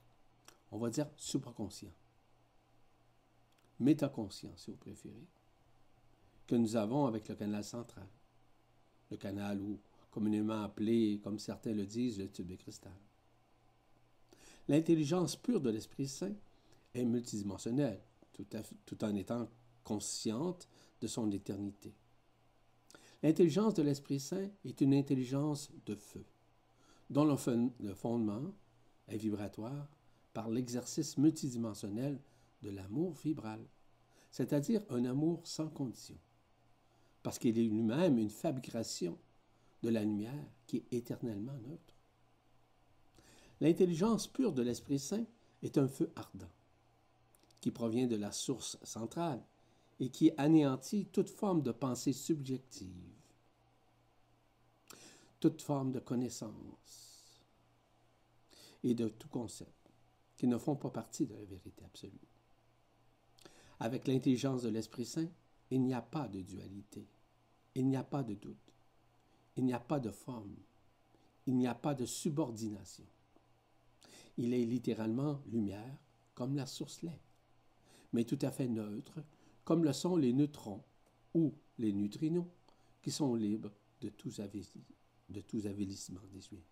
on 0.71 0.79
va 0.79 0.91
dire 0.91 1.09
supraconscient, 1.17 1.93
métaconscient 3.79 4.57
si 4.57 4.71
vous 4.71 4.77
préférez, 4.77 5.27
que 6.47 6.57
nous 6.57 6.77
avons 6.77 7.07
avec 7.07 7.29
le 7.29 7.35
canal 7.35 7.65
central, 7.65 8.07
le 9.11 9.17
canal 9.17 9.61
ou 9.61 9.81
communément 10.11 10.63
appelé, 10.63 11.21
comme 11.23 11.39
certains 11.39 11.73
le 11.73 11.87
disent, 11.87 12.19
le 12.19 12.29
tube 12.29 12.49
de 12.49 12.57
cristal. 12.57 12.93
L'intelligence 14.69 15.37
pure 15.37 15.61
de 15.61 15.71
l'Esprit 15.71 16.09
Saint 16.09 16.35
est 16.95 17.05
multidimensionnelle, 17.05 18.01
tout, 18.33 18.47
tout 18.85 19.05
en 19.05 19.15
étant 19.15 19.49
consciente 19.83 20.69
de 21.01 21.07
son 21.07 21.31
éternité. 21.31 21.95
L'intelligence 23.23 23.75
de 23.75 23.83
l'Esprit 23.83 24.21
Saint 24.21 24.49
est 24.65 24.81
une 24.81 24.95
intelligence 24.95 25.71
de 25.87 25.95
feu, 25.95 26.25
dont 27.09 27.25
le 27.25 27.95
fondement 27.95 28.53
est 29.09 29.17
vibratoire 29.17 29.89
par 30.33 30.49
l'exercice 30.49 31.19
multidimensionnel 31.19 32.19
de 32.63 32.71
l'amour 32.71 33.15
vibral, 33.15 33.61
c'est-à-dire 34.31 34.83
un 34.89 35.05
amour 35.05 35.47
sans 35.47 35.69
condition, 35.69 36.17
parce 37.23 37.39
qu'il 37.39 37.59
est 37.59 37.65
lui-même 37.65 38.19
une 38.19 38.31
fabrication 38.31 39.19
de 39.83 39.89
la 39.89 40.03
lumière 40.03 40.47
qui 40.67 40.79
est 40.79 40.93
éternellement 40.93 41.59
neutre. 41.69 41.95
L'intelligence 43.61 44.27
pure 44.27 44.53
de 44.53 44.63
l'Esprit 44.63 44.99
Saint 44.99 45.27
est 45.63 45.79
un 45.79 45.89
feu 45.89 46.11
ardent, 46.17 46.51
qui 47.61 47.71
provient 47.71 48.07
de 48.07 48.17
la 48.17 48.33
source 48.33 48.79
centrale 48.83 49.43
et 50.01 50.09
qui 50.09 50.33
anéantit 50.37 51.07
toute 51.07 51.29
forme 51.29 51.63
de 51.63 51.73
pensée 51.73 52.13
subjective 52.13 53.13
toute 55.43 55.61
forme 55.61 55.91
de 55.91 55.99
connaissance 55.99 57.12
et 58.83 58.95
de 58.95 59.09
tout 59.09 59.29
concept 59.29 59.91
qui 60.37 60.47
ne 60.47 60.59
font 60.59 60.77
pas 60.77 60.91
partie 60.91 61.27
de 61.27 61.35
la 61.35 61.45
vérité 61.45 61.85
absolue. 61.85 62.13
Avec 63.81 64.07
l'intelligence 64.07 64.63
de 64.63 64.69
l'Esprit 64.69 65.05
Saint, 65.05 65.29
il 65.71 65.83
n'y 65.83 65.95
a 65.95 66.03
pas 66.03 66.29
de 66.29 66.41
dualité, 66.41 67.07
il 67.75 67.89
n'y 67.89 67.97
a 67.97 68.05
pas 68.05 68.23
de 68.23 68.35
doute, 68.35 68.73
il 69.57 69.65
n'y 69.65 69.73
a 69.73 69.81
pas 69.81 70.01
de 70.01 70.11
forme, 70.11 70.57
il 71.47 71.57
n'y 71.57 71.67
a 71.67 71.75
pas 71.75 71.95
de 71.95 72.05
subordination. 72.05 73.07
Il 74.37 74.55
est 74.55 74.65
littéralement 74.65 75.41
lumière 75.47 75.99
comme 76.35 76.57
la 76.57 76.67
source 76.67 77.03
l'est, 77.03 77.21
mais 78.13 78.25
tout 78.25 78.39
à 78.43 78.51
fait 78.51 78.69
neutre 78.69 79.23
comme 79.65 79.85
le 79.85 79.93
sont 79.93 80.17
les 80.17 80.33
neutrons 80.33 80.83
ou 81.35 81.55
les 81.79 81.93
neutrinos 81.93 82.47
qui 83.01 83.11
sont 83.11 83.35
libres 83.35 83.73
de 84.01 84.09
tous 84.09 84.41
avilissements 84.41 86.21
désuets. 86.33 86.72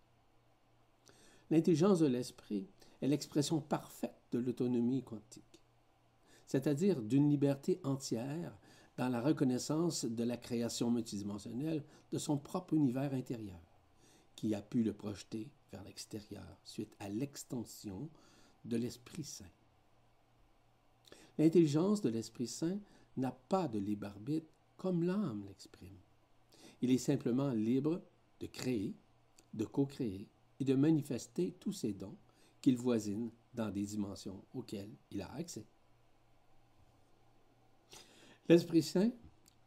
L'intelligence 1.51 1.99
de 1.99 2.07
l'esprit 2.07 2.65
est 3.01 3.09
l'expression 3.09 3.59
parfaite 3.59 4.21
de 4.31 4.39
l'autonomie 4.39 5.03
quantique, 5.03 5.59
c'est-à-dire 6.47 7.01
d'une 7.01 7.29
liberté 7.29 7.81
entière 7.83 8.57
dans 8.95 9.09
la 9.09 9.19
reconnaissance 9.19 10.05
de 10.05 10.23
la 10.23 10.37
création 10.37 10.89
multidimensionnelle 10.89 11.83
de 12.13 12.17
son 12.17 12.37
propre 12.37 12.73
univers 12.73 13.13
intérieur, 13.13 13.59
qui 14.37 14.55
a 14.55 14.61
pu 14.61 14.81
le 14.81 14.93
projeter 14.93 15.51
vers 15.73 15.83
l'extérieur 15.83 16.57
suite 16.63 16.95
à 16.99 17.09
l'extension 17.09 18.09
de 18.63 18.77
l'Esprit 18.77 19.25
Saint. 19.25 19.51
L'intelligence 21.37 21.99
de 22.01 22.09
l'Esprit 22.09 22.47
Saint 22.47 22.79
n'a 23.17 23.31
pas 23.49 23.67
de 23.67 23.77
libre 23.77 24.07
arbitre 24.07 24.53
comme 24.77 25.03
l'âme 25.03 25.43
l'exprime. 25.45 25.99
Il 26.81 26.91
est 26.91 26.97
simplement 26.97 27.51
libre 27.51 28.01
de 28.39 28.47
créer, 28.47 28.95
de 29.53 29.65
co-créer 29.65 30.29
et 30.61 30.63
de 30.63 30.75
manifester 30.75 31.55
tous 31.59 31.73
ses 31.73 31.91
dons 31.91 32.15
qu'il 32.61 32.77
voisine 32.77 33.31
dans 33.55 33.71
des 33.71 33.83
dimensions 33.83 34.45
auxquelles 34.53 34.95
il 35.09 35.23
a 35.23 35.33
accès. 35.33 35.65
L'Esprit 38.47 38.83
Saint 38.83 39.11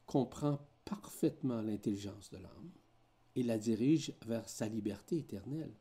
comprend 0.06 0.60
parfaitement 0.84 1.60
l'intelligence 1.62 2.30
de 2.30 2.38
l'âme 2.38 2.70
et 3.34 3.42
la 3.42 3.58
dirige 3.58 4.12
vers 4.24 4.48
sa 4.48 4.68
liberté 4.68 5.18
éternelle 5.18 5.74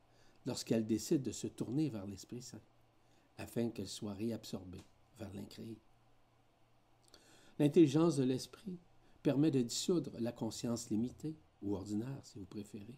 lorsqu'elle 0.48 0.88
décide 0.88 1.22
de 1.22 1.32
se 1.32 1.46
tourner 1.46 1.90
vers 1.90 2.08
l'Esprit 2.08 2.42
Saint, 2.42 2.62
afin 3.38 3.70
qu'elle 3.70 3.88
soit 3.88 4.14
réabsorbée 4.14 4.84
vers 5.20 5.32
l'incréé. 5.32 5.78
L'intelligence 7.60 8.18
de 8.18 8.24
l'Esprit 8.24 8.80
permet 9.22 9.52
de 9.52 9.62
dissoudre 9.62 10.12
la 10.20 10.32
conscience 10.32 10.90
limitée 10.90 11.36
ou 11.62 11.76
ordinaire 11.76 12.20
si 12.24 12.40
vous 12.40 12.46
préférez, 12.46 12.98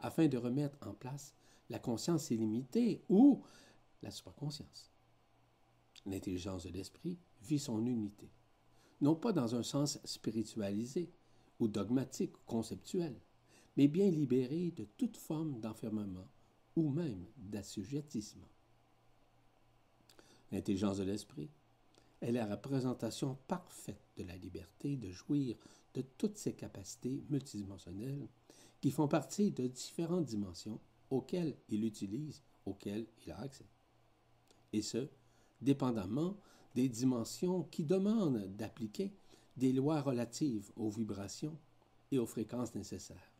afin 0.00 0.28
de 0.28 0.36
remettre 0.36 0.78
en 0.86 0.94
place 0.94 1.34
la 1.70 1.78
conscience 1.78 2.30
illimitée 2.30 3.02
ou 3.08 3.42
la 4.02 4.10
supraconscience. 4.10 4.90
L'intelligence 6.04 6.64
de 6.64 6.70
l'esprit 6.70 7.18
vit 7.42 7.58
son 7.58 7.84
unité, 7.84 8.30
non 9.00 9.16
pas 9.16 9.32
dans 9.32 9.54
un 9.54 9.62
sens 9.62 9.98
spiritualisé 10.04 11.10
ou 11.58 11.68
dogmatique 11.68 12.36
ou 12.36 12.42
conceptuel, 12.46 13.20
mais 13.76 13.88
bien 13.88 14.10
libéré 14.10 14.70
de 14.70 14.84
toute 14.84 15.16
forme 15.16 15.60
d'enfermement 15.60 16.28
ou 16.76 16.90
même 16.90 17.26
d'assujettissement. 17.36 18.48
L'intelligence 20.52 20.98
de 20.98 21.04
l'esprit 21.04 21.50
est 22.20 22.32
la 22.32 22.46
représentation 22.46 23.36
parfaite 23.48 24.02
de 24.16 24.24
la 24.24 24.36
liberté 24.36 24.96
de 24.96 25.10
jouir 25.10 25.56
de 25.94 26.02
toutes 26.02 26.38
ses 26.38 26.54
capacités 26.54 27.24
multidimensionnelles 27.28 28.28
qui 28.80 28.90
font 28.90 29.08
partie 29.08 29.50
de 29.50 29.66
différentes 29.66 30.26
dimensions 30.26 30.80
auxquelles 31.10 31.56
il 31.68 31.84
utilise, 31.84 32.42
auxquelles 32.64 33.06
il 33.24 33.32
a 33.32 33.40
accès. 33.40 33.66
Et 34.72 34.82
ce, 34.82 35.08
dépendamment 35.60 36.36
des 36.74 36.88
dimensions 36.88 37.64
qui 37.64 37.84
demandent 37.84 38.54
d'appliquer 38.56 39.14
des 39.56 39.72
lois 39.72 40.02
relatives 40.02 40.70
aux 40.76 40.90
vibrations 40.90 41.58
et 42.12 42.18
aux 42.18 42.26
fréquences 42.26 42.74
nécessaires 42.74 43.32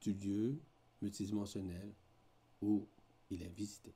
du 0.00 0.14
lieu 0.14 0.60
multidimensionnel 1.02 1.92
où 2.62 2.86
il 3.30 3.42
est 3.42 3.54
visité. 3.54 3.94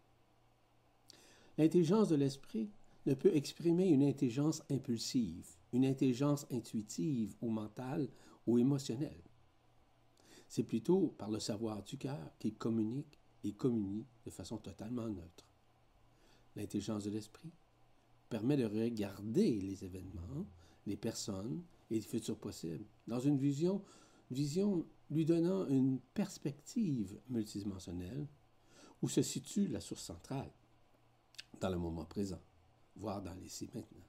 L'intelligence 1.59 2.09
de 2.09 2.17
l'esprit 2.17 2.71
ne 3.07 3.15
peut 3.15 3.35
exprimer 3.35 3.89
une 3.89 4.05
intelligence 4.05 4.63
impulsive, 4.71 5.49
une 5.73 5.85
intelligence 5.85 6.47
intuitive 6.51 7.35
ou 7.41 7.51
mentale 7.51 8.09
ou 8.47 8.59
émotionnelle. 8.59 9.23
C'est 10.53 10.65
plutôt 10.65 11.15
par 11.17 11.31
le 11.31 11.41
savoir 11.41 11.83
du 11.83 11.97
cœur 11.97 12.31
qu'il 12.39 12.55
communique 12.55 13.19
et 13.43 13.55
communie 13.55 14.05
de 14.27 14.31
façon 14.31 14.59
totalement 14.59 15.09
neutre. 15.09 15.47
L'intelligence 16.57 17.05
de 17.05 17.11
l'esprit 17.11 17.51
permet 18.29 18.59
de 18.59 18.67
regarder 18.67 19.63
les 19.63 19.83
événements, 19.83 20.45
les 20.85 20.99
personnes 20.99 21.63
et 21.91 21.95
les 21.95 22.01
futurs 22.03 22.37
possibles 22.37 22.85
dans 23.07 23.19
une 23.19 23.39
vision, 23.39 23.83
vision 24.31 24.85
lui 25.11 25.25
donnant 25.25 25.67
une 25.69 25.99
perspective 26.13 27.19
multidimensionnelle 27.31 28.27
où 29.01 29.09
se 29.09 29.23
situe 29.23 29.69
la 29.69 29.81
source 29.81 30.05
centrale 30.05 30.53
dans 31.61 31.71
le 31.71 31.79
moment 31.79 32.05
présent, 32.05 32.43
voire 32.97 33.23
dans 33.23 33.33
l'ici 33.37 33.71
maintenant. 33.73 34.05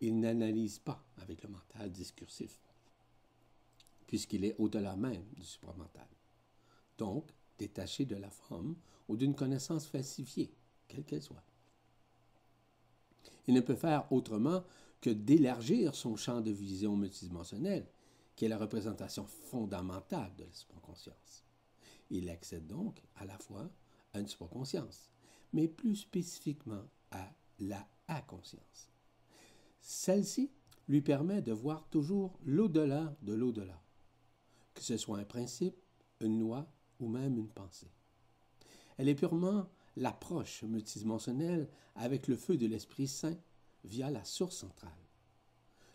Il 0.00 0.20
n'analyse 0.20 0.78
pas 0.78 1.04
avec 1.16 1.42
le 1.42 1.48
mental 1.48 1.90
discursif, 1.90 2.60
puisqu'il 4.06 4.44
est 4.44 4.56
au-delà 4.58 4.96
même 4.96 5.24
du 5.34 5.44
supramental. 5.44 6.08
Donc, 6.98 7.30
détaché 7.58 8.04
de 8.04 8.16
la 8.16 8.30
forme 8.30 8.76
ou 9.08 9.16
d'une 9.16 9.34
connaissance 9.34 9.86
falsifiée, 9.86 10.54
quelle 10.88 11.04
qu'elle 11.04 11.22
soit. 11.22 11.44
Il 13.46 13.54
ne 13.54 13.60
peut 13.60 13.76
faire 13.76 14.10
autrement 14.12 14.64
que 15.00 15.10
d'élargir 15.10 15.94
son 15.94 16.16
champ 16.16 16.40
de 16.40 16.50
vision 16.50 16.96
multidimensionnelle, 16.96 17.86
qui 18.34 18.44
est 18.44 18.48
la 18.48 18.58
représentation 18.58 19.26
fondamentale 19.26 20.34
de 20.36 20.44
la 20.44 20.52
supraconscience. 20.52 21.44
Il 22.10 22.28
accède 22.28 22.66
donc 22.66 23.02
à 23.16 23.24
la 23.24 23.38
fois 23.38 23.70
à 24.12 24.20
une 24.20 24.28
supraconscience, 24.28 25.10
mais 25.52 25.68
plus 25.68 25.96
spécifiquement 25.96 26.82
à 27.10 27.32
la 27.58 27.86
inconscience. 28.08 28.90
Celle-ci 29.80 30.50
lui 30.88 31.00
permet 31.00 31.42
de 31.42 31.52
voir 31.52 31.88
toujours 31.88 32.38
l'au-delà 32.44 33.16
de 33.22 33.32
l'au-delà, 33.32 33.80
que 34.76 34.82
ce 34.82 34.96
soit 34.96 35.18
un 35.18 35.24
principe, 35.24 35.74
une 36.20 36.38
loi 36.38 36.70
ou 37.00 37.08
même 37.08 37.36
une 37.36 37.48
pensée. 37.48 37.90
Elle 38.98 39.08
est 39.08 39.14
purement 39.14 39.68
l'approche 39.96 40.62
multidimensionnelle 40.62 41.68
avec 41.94 42.28
le 42.28 42.36
feu 42.36 42.56
de 42.56 42.66
l'Esprit 42.66 43.08
Saint 43.08 43.36
via 43.84 44.10
la 44.10 44.24
source 44.24 44.56
centrale. 44.56 44.92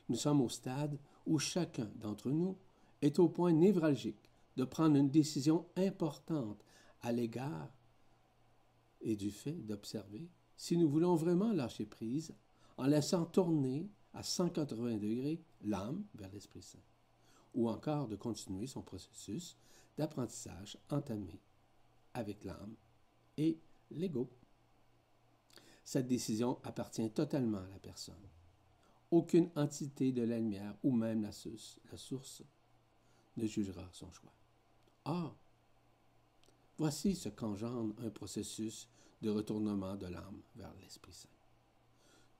Nous 0.09 0.15
sommes 0.15 0.41
au 0.41 0.49
stade 0.49 0.97
où 1.25 1.39
chacun 1.39 1.89
d'entre 1.95 2.31
nous 2.31 2.57
est 3.01 3.19
au 3.19 3.29
point 3.29 3.53
névralgique 3.53 4.29
de 4.57 4.65
prendre 4.65 4.97
une 4.97 5.09
décision 5.09 5.65
importante 5.77 6.63
à 7.01 7.11
l'égard 7.11 7.69
et 9.01 9.15
du 9.15 9.31
fait 9.31 9.53
d'observer 9.65 10.27
si 10.57 10.77
nous 10.77 10.89
voulons 10.89 11.15
vraiment 11.15 11.53
lâcher 11.53 11.85
prise 11.85 12.33
en 12.77 12.85
laissant 12.85 13.25
tourner 13.25 13.89
à 14.13 14.23
180 14.23 14.97
degrés 14.97 15.41
l'âme 15.63 16.03
vers 16.15 16.31
l'Esprit 16.31 16.61
Saint, 16.61 16.79
ou 17.53 17.69
encore 17.69 18.07
de 18.07 18.15
continuer 18.15 18.67
son 18.67 18.81
processus 18.81 19.57
d'apprentissage 19.97 20.77
entamé 20.89 21.39
avec 22.13 22.43
l'âme 22.43 22.75
et 23.37 23.59
l'ego. 23.91 24.29
Cette 25.83 26.07
décision 26.07 26.59
appartient 26.63 27.09
totalement 27.11 27.59
à 27.59 27.67
la 27.67 27.79
personne. 27.79 28.29
Aucune 29.09 29.49
entité 29.55 30.11
de 30.11 30.23
la 30.23 30.39
lumière 30.39 30.77
ou 30.83 30.91
même 30.91 31.21
la 31.21 31.31
source, 31.31 31.79
la 31.91 31.97
source 31.97 32.43
ne 33.35 33.45
jugera 33.45 33.87
son 33.91 34.09
choix. 34.11 34.33
Or, 35.05 35.35
voici 36.77 37.15
ce 37.15 37.29
qu'engendre 37.29 37.95
un 38.05 38.09
processus 38.09 38.87
de 39.21 39.29
retournement 39.29 39.95
de 39.95 40.07
l'âme 40.07 40.41
vers 40.55 40.73
l'Esprit 40.81 41.13
Saint. 41.13 41.29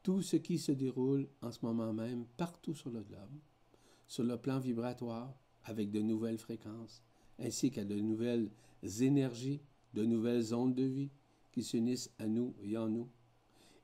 Tout 0.03 0.22
ce 0.22 0.38
qui 0.38 0.58
se 0.58 0.72
déroule 0.72 1.27
en 1.41 1.51
ce 1.51 1.63
moment 1.63 1.94
même 1.94 2.25
partout 2.38 2.74
sur 2.74 2.89
le 2.89 3.01
globe, 3.01 3.39
sur 4.11 4.25
le 4.25 4.35
plan 4.35 4.59
vibratoire, 4.59 5.33
avec 5.63 5.89
de 5.89 6.01
nouvelles 6.01 6.37
fréquences, 6.37 7.01
ainsi 7.39 7.71
qu'à 7.71 7.85
de 7.85 7.95
nouvelles 7.95 8.51
énergies, 9.00 9.61
de 9.93 10.03
nouvelles 10.03 10.53
ondes 10.53 10.75
de 10.75 10.83
vie 10.83 11.11
qui 11.53 11.63
s'unissent 11.63 12.11
à 12.19 12.27
nous 12.27 12.53
et 12.61 12.77
en 12.77 12.89
nous, 12.89 13.09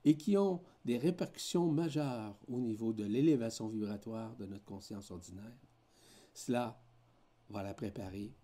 et 0.04 0.18
qui 0.18 0.36
ont 0.36 0.60
des 0.84 0.98
répercussions 0.98 1.72
majeures 1.72 2.38
au 2.46 2.60
niveau 2.60 2.92
de 2.92 3.04
l'élévation 3.04 3.68
vibratoire 3.68 4.36
de 4.36 4.44
notre 4.44 4.66
conscience 4.66 5.10
ordinaire. 5.10 5.58
Cela 6.34 6.78
va 7.48 7.62
la 7.62 7.72
préparer 7.72 8.34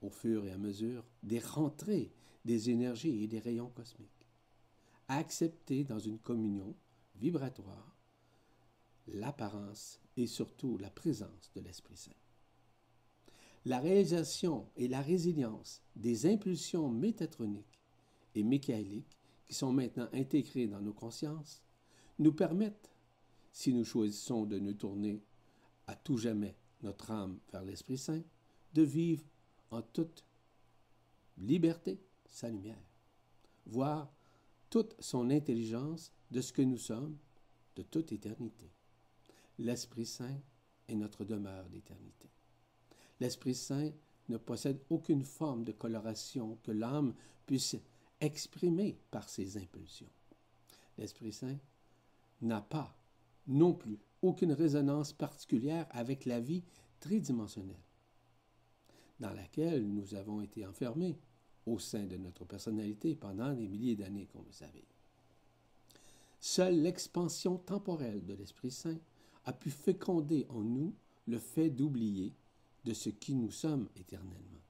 au 0.00 0.10
fur 0.10 0.46
et 0.46 0.52
à 0.52 0.58
mesure 0.58 1.04
des 1.24 1.40
rentrées 1.40 2.12
des 2.44 2.70
énergies 2.70 3.24
et 3.24 3.26
des 3.26 3.40
rayons 3.40 3.70
cosmiques. 3.70 4.28
Accepter 5.08 5.82
dans 5.82 5.98
une 5.98 6.20
communion 6.20 6.76
vibratoire 7.16 7.96
l'apparence 9.08 10.01
et 10.16 10.26
surtout 10.26 10.78
la 10.78 10.90
présence 10.90 11.50
de 11.54 11.60
l'Esprit 11.60 11.96
Saint. 11.96 12.12
La 13.64 13.78
réalisation 13.78 14.68
et 14.76 14.88
la 14.88 15.00
résilience 15.00 15.82
des 15.94 16.26
impulsions 16.26 16.88
métatroniques 16.88 17.80
et 18.34 18.42
mécaniques 18.42 19.16
qui 19.46 19.54
sont 19.54 19.72
maintenant 19.72 20.08
intégrées 20.12 20.66
dans 20.66 20.80
nos 20.80 20.92
consciences 20.92 21.62
nous 22.18 22.32
permettent, 22.32 22.90
si 23.52 23.72
nous 23.72 23.84
choisissons 23.84 24.46
de 24.46 24.58
nous 24.58 24.74
tourner 24.74 25.22
à 25.86 25.94
tout 25.94 26.16
jamais 26.16 26.56
notre 26.82 27.10
âme 27.10 27.38
vers 27.52 27.64
l'Esprit 27.64 27.98
Saint, 27.98 28.22
de 28.74 28.82
vivre 28.82 29.24
en 29.70 29.82
toute 29.82 30.24
liberté 31.38 32.00
sa 32.26 32.48
lumière, 32.48 32.82
voir 33.66 34.12
toute 34.70 34.94
son 34.98 35.30
intelligence 35.30 36.12
de 36.30 36.40
ce 36.40 36.52
que 36.52 36.62
nous 36.62 36.78
sommes 36.78 37.16
de 37.76 37.82
toute 37.82 38.12
éternité. 38.12 38.72
L'Esprit 39.58 40.06
Saint 40.06 40.40
est 40.88 40.94
notre 40.94 41.24
demeure 41.24 41.68
d'éternité. 41.68 42.30
L'Esprit 43.20 43.54
Saint 43.54 43.92
ne 44.28 44.36
possède 44.36 44.80
aucune 44.90 45.24
forme 45.24 45.64
de 45.64 45.72
coloration 45.72 46.58
que 46.62 46.72
l'âme 46.72 47.14
puisse 47.46 47.76
exprimer 48.20 48.98
par 49.10 49.28
ses 49.28 49.56
impulsions. 49.56 50.10
L'Esprit 50.98 51.32
Saint 51.32 51.58
n'a 52.40 52.60
pas 52.60 52.96
non 53.46 53.74
plus 53.74 53.98
aucune 54.22 54.52
résonance 54.52 55.12
particulière 55.12 55.86
avec 55.90 56.24
la 56.24 56.40
vie 56.40 56.62
tridimensionnelle 57.00 57.82
dans 59.22 59.32
laquelle 59.32 59.86
nous 59.86 60.14
avons 60.14 60.42
été 60.42 60.66
enfermés 60.66 61.16
au 61.64 61.78
sein 61.78 62.04
de 62.04 62.16
notre 62.16 62.44
personnalité 62.44 63.14
pendant 63.14 63.54
des 63.54 63.68
milliers 63.68 63.94
d'années, 63.94 64.26
comme 64.26 64.42
vous 64.42 64.52
savez. 64.52 64.84
Seule 66.40 66.82
l'expansion 66.82 67.56
temporelle 67.56 68.24
de 68.24 68.34
l'Esprit 68.34 68.72
Saint 68.72 68.98
a 69.44 69.52
pu 69.52 69.70
féconder 69.70 70.46
en 70.48 70.62
nous 70.62 70.94
le 71.26 71.38
fait 71.38 71.70
d'oublier 71.70 72.34
de 72.84 72.94
ce 72.94 73.10
qui 73.10 73.34
nous 73.34 73.50
sommes 73.50 73.88
éternellement. 73.96 74.60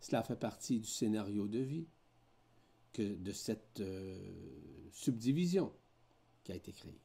Cela 0.00 0.22
fait 0.22 0.36
partie 0.36 0.80
du 0.80 0.88
scénario 0.88 1.48
de 1.48 1.58
vie 1.58 1.86
que 2.92 3.14
de 3.14 3.32
cette 3.32 3.80
euh, 3.80 4.88
subdivision 4.92 5.72
qui 6.44 6.52
a 6.52 6.56
été 6.56 6.72
créée. 6.72 7.00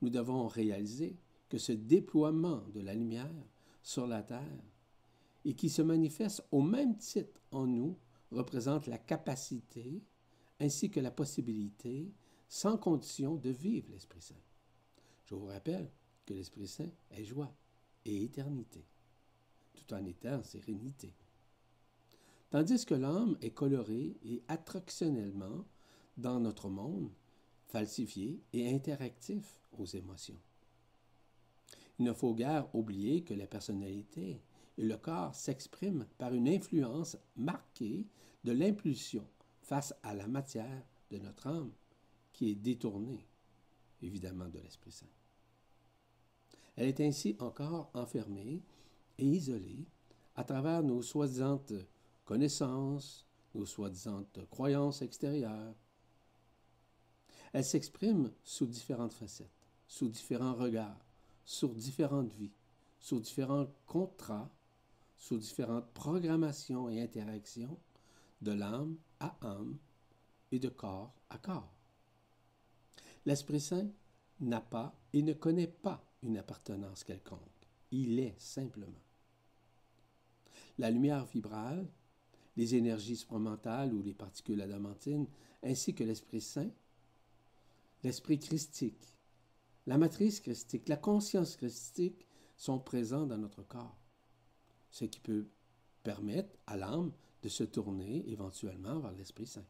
Nous 0.00 0.10
devons 0.10 0.48
réaliser 0.48 1.16
que 1.48 1.58
ce 1.58 1.72
déploiement 1.72 2.64
de 2.74 2.80
la 2.80 2.94
lumière 2.94 3.30
sur 3.82 4.06
la 4.06 4.22
Terre 4.22 4.64
et 5.44 5.54
qui 5.54 5.68
se 5.68 5.82
manifeste 5.82 6.44
au 6.50 6.62
même 6.62 6.96
titre 6.96 7.40
en 7.50 7.66
nous 7.66 7.96
représente 8.30 8.86
la 8.86 8.98
capacité 8.98 10.02
ainsi 10.60 10.90
que 10.90 11.00
la 11.00 11.10
possibilité, 11.10 12.12
sans 12.48 12.78
condition, 12.78 13.36
de 13.36 13.50
vivre 13.50 13.88
l'Esprit 13.90 14.22
Saint. 14.22 14.34
Je 15.32 15.36
vous 15.38 15.46
rappelle 15.46 15.90
que 16.26 16.34
l'Esprit 16.34 16.68
Saint 16.68 16.90
est 17.10 17.24
joie 17.24 17.50
et 18.04 18.22
éternité, 18.22 18.84
tout 19.72 19.94
en 19.94 20.04
étant 20.04 20.34
en 20.34 20.42
sérénité. 20.42 21.14
Tandis 22.50 22.84
que 22.84 22.92
l'âme 22.92 23.38
est 23.40 23.52
colorée 23.52 24.18
et 24.22 24.42
attractionnellement 24.46 25.64
dans 26.18 26.38
notre 26.38 26.68
monde, 26.68 27.10
falsifié 27.64 28.42
et 28.52 28.74
interactif 28.74 29.58
aux 29.78 29.86
émotions. 29.86 30.38
Il 31.98 32.04
ne 32.04 32.12
faut 32.12 32.34
guère 32.34 32.68
oublier 32.74 33.24
que 33.24 33.32
la 33.32 33.46
personnalité 33.46 34.42
et 34.76 34.84
le 34.84 34.98
corps 34.98 35.34
s'exprime 35.34 36.06
par 36.18 36.34
une 36.34 36.46
influence 36.46 37.16
marquée 37.36 38.06
de 38.44 38.52
l'impulsion 38.52 39.26
face 39.62 39.94
à 40.02 40.12
la 40.12 40.28
matière 40.28 40.84
de 41.10 41.16
notre 41.16 41.46
âme 41.46 41.72
qui 42.34 42.50
est 42.50 42.54
détournée, 42.54 43.26
évidemment, 44.02 44.50
de 44.50 44.58
l'Esprit 44.58 44.92
Saint. 44.92 45.06
Elle 46.76 46.88
est 46.88 47.00
ainsi 47.00 47.36
encore 47.38 47.90
enfermée 47.94 48.62
et 49.18 49.24
isolée 49.24 49.86
à 50.36 50.44
travers 50.44 50.82
nos 50.82 51.02
soi-disant 51.02 51.62
connaissances, 52.24 53.26
nos 53.54 53.66
soi-disant 53.66 54.24
croyances 54.50 55.02
extérieures. 55.02 55.74
Elle 57.52 57.64
s'exprime 57.64 58.32
sous 58.42 58.66
différentes 58.66 59.12
facettes, 59.12 59.50
sous 59.86 60.08
différents 60.08 60.54
regards, 60.54 61.04
sur 61.44 61.74
différentes 61.74 62.32
vies, 62.32 62.52
sous 62.98 63.20
différents 63.20 63.66
contrats 63.86 64.50
sous 65.22 65.38
différentes 65.38 65.86
programmations 65.94 66.90
et 66.90 67.00
interactions 67.00 67.78
de 68.40 68.50
l'âme 68.50 68.96
à 69.20 69.36
âme 69.42 69.78
et 70.50 70.58
de 70.58 70.68
corps 70.68 71.14
à 71.30 71.38
corps. 71.38 71.72
L'Esprit 73.24 73.60
Saint 73.60 73.88
n'a 74.40 74.60
pas 74.60 74.92
et 75.12 75.22
ne 75.22 75.32
connaît 75.32 75.68
pas 75.68 76.04
une 76.22 76.38
appartenance 76.38 77.04
quelconque. 77.04 77.40
Il 77.90 78.18
est 78.18 78.38
simplement. 78.38 79.02
La 80.78 80.90
lumière 80.90 81.26
vibrale, 81.26 81.86
les 82.56 82.74
énergies 82.74 83.16
supramentales 83.16 83.92
ou 83.92 84.02
les 84.02 84.14
particules 84.14 84.60
adamantines, 84.60 85.26
ainsi 85.62 85.94
que 85.94 86.04
l'Esprit 86.04 86.40
Saint, 86.40 86.70
l'Esprit 88.02 88.38
christique, 88.38 89.16
la 89.86 89.98
matrice 89.98 90.40
christique, 90.40 90.88
la 90.88 90.96
conscience 90.96 91.56
christique 91.56 92.26
sont 92.56 92.78
présents 92.78 93.26
dans 93.26 93.38
notre 93.38 93.62
corps, 93.62 93.98
ce 94.90 95.04
qui 95.04 95.20
peut 95.20 95.46
permettre 96.02 96.56
à 96.66 96.76
l'âme 96.76 97.12
de 97.42 97.48
se 97.48 97.64
tourner 97.64 98.28
éventuellement 98.30 99.00
vers 99.00 99.12
l'Esprit 99.12 99.46
Saint. 99.46 99.66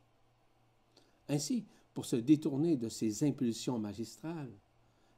Ainsi, 1.28 1.66
pour 1.94 2.04
se 2.04 2.16
détourner 2.16 2.76
de 2.76 2.88
ses 2.88 3.24
impulsions 3.24 3.78
magistrales, 3.78 4.52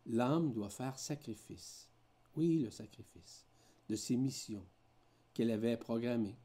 l'âme 0.07 0.53
doit 0.53 0.71
faire 0.71 0.99
sacrifice, 0.99 1.89
oui 2.37 2.59
le 2.59 2.71
sacrifice, 2.71 3.45
de 3.89 3.97
ses 3.97 4.17
missions 4.17 4.67
qu'elle 5.33 5.51
avait 5.51 5.77
programmées, 5.77 6.37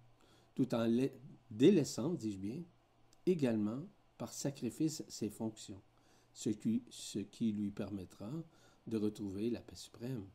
tout 0.56 0.74
en 0.74 0.88
délaissant, 1.50 2.14
dis-je 2.14 2.38
bien, 2.38 2.64
également 3.26 3.82
par 4.18 4.34
sacrifice 4.34 5.04
ses 5.08 5.30
fonctions, 5.30 5.82
ce 6.34 6.50
qui, 6.50 7.52
lui 7.54 7.72
permettra 7.72 8.30
de 8.88 8.98
retrouver 8.98 9.50
la 9.50 9.62
paix 9.62 9.76
suprême. 9.76 10.26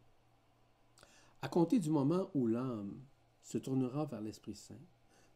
À 1.43 1.49
compter 1.49 1.79
du 1.79 1.91
moment 1.91 2.31
où 2.35 2.47
l'âme 2.47 2.99
se 3.43 3.59
tournera 3.59 4.07
vers 4.07 4.23
l'Esprit 4.23 4.55
Saint, 4.55 4.81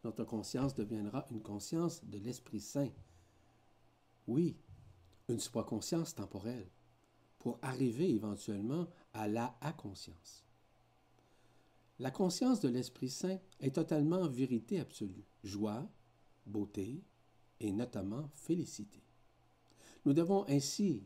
notre 0.04 0.24
conscience 0.24 0.74
deviendra 0.74 1.26
une 1.30 1.42
conscience 1.42 2.04
de 2.04 2.18
l'Esprit 2.18 2.60
Saint. 2.60 2.90
Oui, 4.26 4.56
une 5.28 5.40
supraconscience 5.40 6.14
temporelle, 6.14 6.68
pour 7.38 7.58
arriver 7.62 8.10
éventuellement 8.10 8.86
à 9.12 9.28
la 9.28 9.56
à-conscience. 9.60 10.44
La 12.00 12.10
conscience 12.10 12.60
de 12.60 12.68
l'Esprit 12.68 13.10
Saint 13.10 13.38
est 13.60 13.74
totalement 13.74 14.28
vérité 14.28 14.78
absolue, 14.78 15.24
joie, 15.42 15.88
beauté 16.46 17.02
et 17.60 17.72
notamment 17.72 18.30
félicité. 18.34 19.02
Nous 20.04 20.12
devons 20.12 20.48
ainsi 20.48 21.02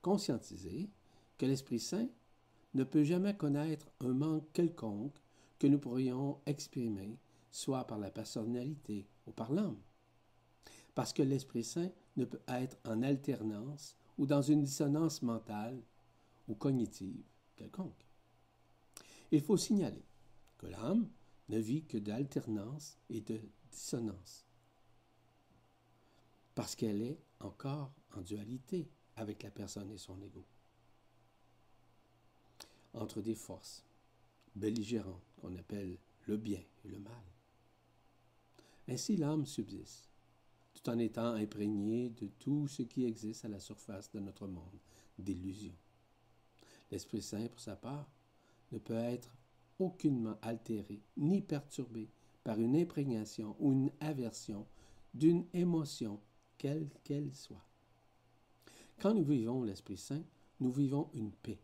conscientiser 0.00 0.88
que 1.36 1.46
l'Esprit 1.46 1.80
Saint 1.80 2.08
ne 2.74 2.84
peut 2.84 3.04
jamais 3.04 3.36
connaître 3.36 3.90
un 4.00 4.14
manque 4.14 4.50
quelconque 4.52 5.20
que 5.58 5.66
nous 5.66 5.78
pourrions 5.78 6.40
exprimer, 6.46 7.18
soit 7.50 7.86
par 7.86 7.98
la 7.98 8.10
personnalité 8.10 9.06
ou 9.26 9.32
par 9.32 9.52
l'âme. 9.52 9.78
Parce 10.94 11.12
que 11.12 11.22
l'Esprit 11.22 11.64
Saint 11.64 11.90
ne 12.16 12.24
peut 12.24 12.40
être 12.48 12.78
en 12.86 13.02
alternance 13.02 13.96
ou 14.20 14.26
dans 14.26 14.42
une 14.42 14.62
dissonance 14.62 15.22
mentale 15.22 15.82
ou 16.46 16.54
cognitive 16.54 17.24
quelconque. 17.56 18.06
Il 19.32 19.40
faut 19.40 19.56
signaler 19.56 20.04
que 20.58 20.66
l'âme 20.66 21.08
ne 21.48 21.58
vit 21.58 21.84
que 21.84 21.96
d'alternance 21.96 22.98
et 23.08 23.22
de 23.22 23.40
dissonance, 23.72 24.44
parce 26.54 26.76
qu'elle 26.76 27.00
est 27.00 27.18
encore 27.40 27.94
en 28.14 28.20
dualité 28.20 28.90
avec 29.16 29.42
la 29.42 29.50
personne 29.50 29.90
et 29.90 29.96
son 29.96 30.20
ego, 30.20 30.44
entre 32.92 33.22
des 33.22 33.34
forces 33.34 33.86
belligérantes 34.54 35.32
qu'on 35.40 35.56
appelle 35.56 35.96
le 36.26 36.36
bien 36.36 36.62
et 36.84 36.88
le 36.88 36.98
mal. 36.98 37.24
Ainsi 38.86 39.16
l'âme 39.16 39.46
subsiste, 39.46 40.09
tout 40.82 40.90
en 40.90 40.98
étant 40.98 41.34
imprégnée 41.34 42.10
de 42.10 42.26
tout 42.38 42.68
ce 42.68 42.82
qui 42.82 43.04
existe 43.04 43.44
à 43.44 43.48
la 43.48 43.60
surface 43.60 44.10
de 44.12 44.20
notre 44.20 44.46
monde 44.46 44.78
d'illusions. 45.18 45.76
L'Esprit 46.90 47.22
Saint, 47.22 47.46
pour 47.48 47.60
sa 47.60 47.76
part, 47.76 48.10
ne 48.72 48.78
peut 48.78 48.94
être 48.94 49.36
aucunement 49.78 50.36
altéré 50.42 51.00
ni 51.16 51.40
perturbé 51.40 52.08
par 52.44 52.58
une 52.58 52.76
imprégnation 52.76 53.56
ou 53.58 53.72
une 53.72 53.90
aversion 54.00 54.66
d'une 55.14 55.44
émotion, 55.52 56.20
quelle 56.56 56.88
qu'elle 57.04 57.34
soit. 57.34 57.64
Quand 59.00 59.14
nous 59.14 59.24
vivons 59.24 59.64
l'Esprit 59.64 59.96
Saint, 59.96 60.22
nous 60.60 60.70
vivons 60.70 61.10
une 61.14 61.32
paix, 61.32 61.58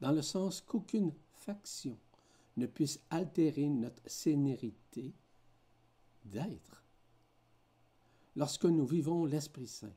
dans 0.00 0.12
le 0.12 0.22
sens 0.22 0.60
qu'aucune 0.60 1.12
faction 1.32 1.98
ne 2.56 2.66
puisse 2.66 3.00
altérer 3.10 3.68
notre 3.68 4.02
sénérité 4.06 5.12
d'être. 6.24 6.83
Lorsque 8.36 8.64
nous 8.64 8.86
vivons 8.86 9.24
l'Esprit 9.24 9.68
Saint, 9.68 9.94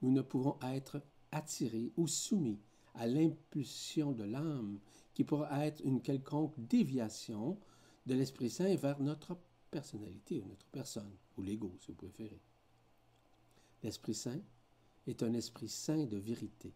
nous 0.00 0.10
ne 0.10 0.22
pouvons 0.22 0.58
être 0.62 1.00
attirés 1.30 1.92
ou 1.96 2.08
soumis 2.08 2.60
à 2.94 3.06
l'impulsion 3.06 4.12
de 4.12 4.24
l'âme 4.24 4.80
qui 5.14 5.24
pourra 5.24 5.66
être 5.66 5.80
une 5.84 6.02
quelconque 6.02 6.54
déviation 6.58 7.58
de 8.06 8.14
l'Esprit 8.14 8.50
Saint 8.50 8.74
vers 8.76 9.00
notre 9.00 9.36
personnalité 9.70 10.40
ou 10.40 10.46
notre 10.48 10.66
personne, 10.66 11.16
ou 11.36 11.42
l'ego 11.42 11.74
si 11.80 11.92
vous 11.92 11.96
préférez. 11.96 12.40
L'Esprit 13.82 14.14
Saint 14.14 14.40
est 15.06 15.22
un 15.22 15.32
Esprit 15.34 15.68
Saint 15.68 16.04
de 16.04 16.16
vérité 16.16 16.74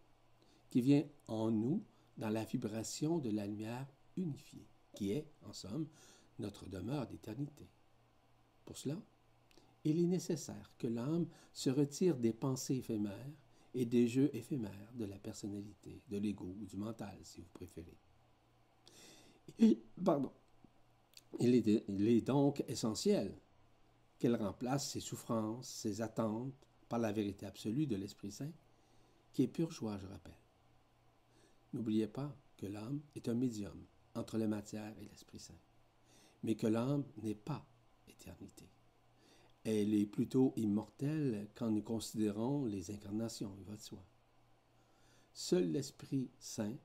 qui 0.69 0.81
vient 0.81 1.03
en 1.27 1.51
nous 1.51 1.83
dans 2.17 2.29
la 2.29 2.43
vibration 2.43 3.19
de 3.19 3.29
la 3.29 3.45
lumière 3.45 3.87
unifiée, 4.15 4.67
qui 4.93 5.11
est, 5.11 5.27
en 5.43 5.53
somme, 5.53 5.87
notre 6.39 6.67
demeure 6.67 7.07
d'éternité. 7.07 7.69
Pour 8.65 8.77
cela, 8.77 8.97
il 9.87 9.99
est 9.99 10.07
nécessaire 10.07 10.71
que 10.77 10.87
l'âme 10.87 11.27
se 11.53 11.69
retire 11.69 12.17
des 12.17 12.33
pensées 12.33 12.75
éphémères 12.75 13.31
et 13.73 13.85
des 13.85 14.07
jeux 14.07 14.29
éphémères 14.35 14.91
de 14.95 15.05
la 15.05 15.17
personnalité, 15.17 16.01
de 16.09 16.17
l'ego 16.17 16.55
ou 16.59 16.65
du 16.65 16.77
mental, 16.77 17.17
si 17.23 17.41
vous 17.41 17.49
préférez. 17.53 17.97
pardon. 20.03 20.31
Il 21.39 21.53
est, 21.55 22.21
donc 22.21 22.63
essentiel 22.67 23.37
qu'elle 24.17 24.35
remplace 24.35 24.89
ses 24.89 24.99
souffrances, 24.99 25.69
ses 25.69 26.01
attentes 26.01 26.53
par 26.89 26.99
la 26.99 27.11
vérité 27.11 27.45
absolue 27.45 27.85
de 27.85 27.95
l'Esprit 27.95 28.31
Saint, 28.31 28.51
qui 29.31 29.43
est 29.43 29.47
pure 29.47 29.71
joie, 29.71 29.97
je 29.99 30.07
rappelle. 30.07 30.39
N'oubliez 31.73 32.07
pas 32.07 32.35
que 32.55 32.65
l'âme 32.65 33.01
est 33.15 33.29
un 33.29 33.35
médium 33.35 33.85
entre 34.15 34.37
la 34.37 34.47
matière 34.47 34.97
et 34.99 35.05
l'Esprit 35.05 35.39
Saint, 35.39 35.59
mais 36.43 36.55
que 36.55 36.65
l'âme 36.65 37.05
n'est 37.21 37.35
pas 37.35 37.67
éternité. 38.07 38.67
Elle 39.69 39.93
est 39.95 40.05
plutôt 40.05 40.53
immortelle 40.55 41.49
quand 41.53 41.69
nous 41.69 41.81
considérons 41.81 42.63
les 42.63 42.89
incarnations, 42.89 43.53
il 43.59 43.65
va 43.65 43.75
de 43.75 43.81
soi. 43.81 44.01
Seul 45.33 45.73
l'Esprit 45.73 46.29
Saint 46.39 46.77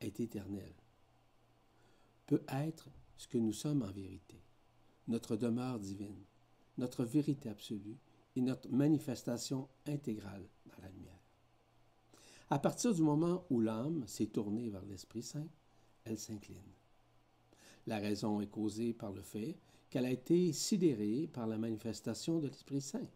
est 0.00 0.18
éternel, 0.18 0.72
peut 2.24 2.42
être 2.48 2.88
ce 3.18 3.28
que 3.28 3.36
nous 3.36 3.52
sommes 3.52 3.82
en 3.82 3.92
vérité, 3.92 4.40
notre 5.06 5.36
demeure 5.36 5.78
divine, 5.78 6.24
notre 6.78 7.04
vérité 7.04 7.50
absolue 7.50 7.98
et 8.36 8.40
notre 8.40 8.70
manifestation 8.70 9.68
intégrale 9.86 10.48
dans 10.64 10.82
la 10.82 10.88
lumière. 10.88 11.20
À 12.48 12.58
partir 12.58 12.94
du 12.94 13.02
moment 13.02 13.44
où 13.50 13.60
l'âme 13.60 14.06
s'est 14.06 14.28
tournée 14.28 14.70
vers 14.70 14.86
l'Esprit 14.86 15.22
Saint, 15.22 15.48
elle 16.04 16.18
s'incline. 16.18 16.72
La 17.86 17.98
raison 17.98 18.40
est 18.40 18.46
causée 18.46 18.94
par 18.94 19.12
le 19.12 19.20
fait 19.20 19.58
qu'elle 19.90 20.06
a 20.06 20.10
été 20.10 20.52
sidérée 20.52 21.28
par 21.32 21.46
la 21.46 21.58
manifestation 21.58 22.38
de 22.38 22.48
l'Esprit 22.48 22.80
Saint, 22.80 23.08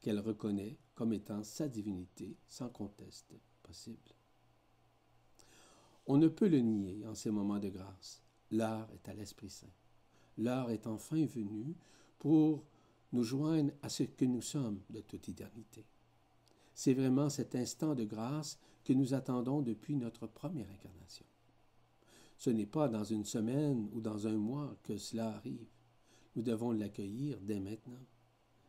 qu'elle 0.00 0.20
reconnaît 0.20 0.78
comme 0.94 1.12
étant 1.12 1.42
sa 1.42 1.68
divinité 1.68 2.36
sans 2.48 2.68
conteste 2.68 3.34
possible. 3.62 4.12
On 6.06 6.18
ne 6.18 6.28
peut 6.28 6.48
le 6.48 6.60
nier 6.60 7.06
en 7.06 7.14
ces 7.14 7.30
moments 7.30 7.58
de 7.58 7.70
grâce. 7.70 8.22
L'heure 8.50 8.88
est 8.92 9.08
à 9.08 9.14
l'Esprit 9.14 9.50
Saint. 9.50 9.66
L'heure 10.36 10.70
est 10.70 10.86
enfin 10.86 11.24
venue 11.24 11.74
pour 12.18 12.64
nous 13.12 13.22
joindre 13.22 13.72
à 13.82 13.88
ce 13.88 14.02
que 14.02 14.24
nous 14.24 14.42
sommes 14.42 14.80
de 14.90 15.00
toute 15.00 15.28
éternité. 15.28 15.86
C'est 16.74 16.94
vraiment 16.94 17.30
cet 17.30 17.54
instant 17.54 17.94
de 17.94 18.04
grâce 18.04 18.58
que 18.84 18.92
nous 18.92 19.14
attendons 19.14 19.62
depuis 19.62 19.96
notre 19.96 20.26
première 20.26 20.70
incarnation. 20.70 21.24
Ce 22.36 22.50
n'est 22.50 22.66
pas 22.66 22.88
dans 22.88 23.04
une 23.04 23.24
semaine 23.24 23.88
ou 23.92 24.00
dans 24.00 24.26
un 24.26 24.36
mois 24.36 24.76
que 24.82 24.98
cela 24.98 25.28
arrive. 25.28 25.68
Nous 26.36 26.42
devons 26.42 26.72
l'accueillir 26.72 27.38
dès 27.40 27.60
maintenant 27.60 28.04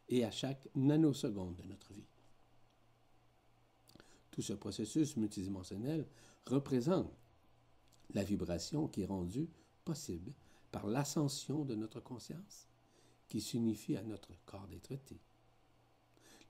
et 0.10 0.24
à 0.24 0.32
chaque 0.32 0.68
nanoseconde 0.76 1.56
de 1.56 1.64
notre 1.64 1.94
vie. 1.94 2.08
Tout 4.32 4.42
ce 4.42 4.54
processus 4.54 5.18
multidimensionnel 5.18 6.06
représente 6.46 7.12
la 8.14 8.24
vibration 8.24 8.88
qui 8.88 9.02
est 9.02 9.08
rendue 9.08 9.50
possible 9.84 10.34
par 10.72 10.88
l'ascension 10.88 11.64
de 11.64 11.74
notre 11.74 12.02
conscience, 12.02 12.68
qui 13.28 13.42
s'unifie 13.42 13.96
à 13.96 14.04
notre 14.04 14.34
corps 14.46 14.68
d'être 14.68 14.92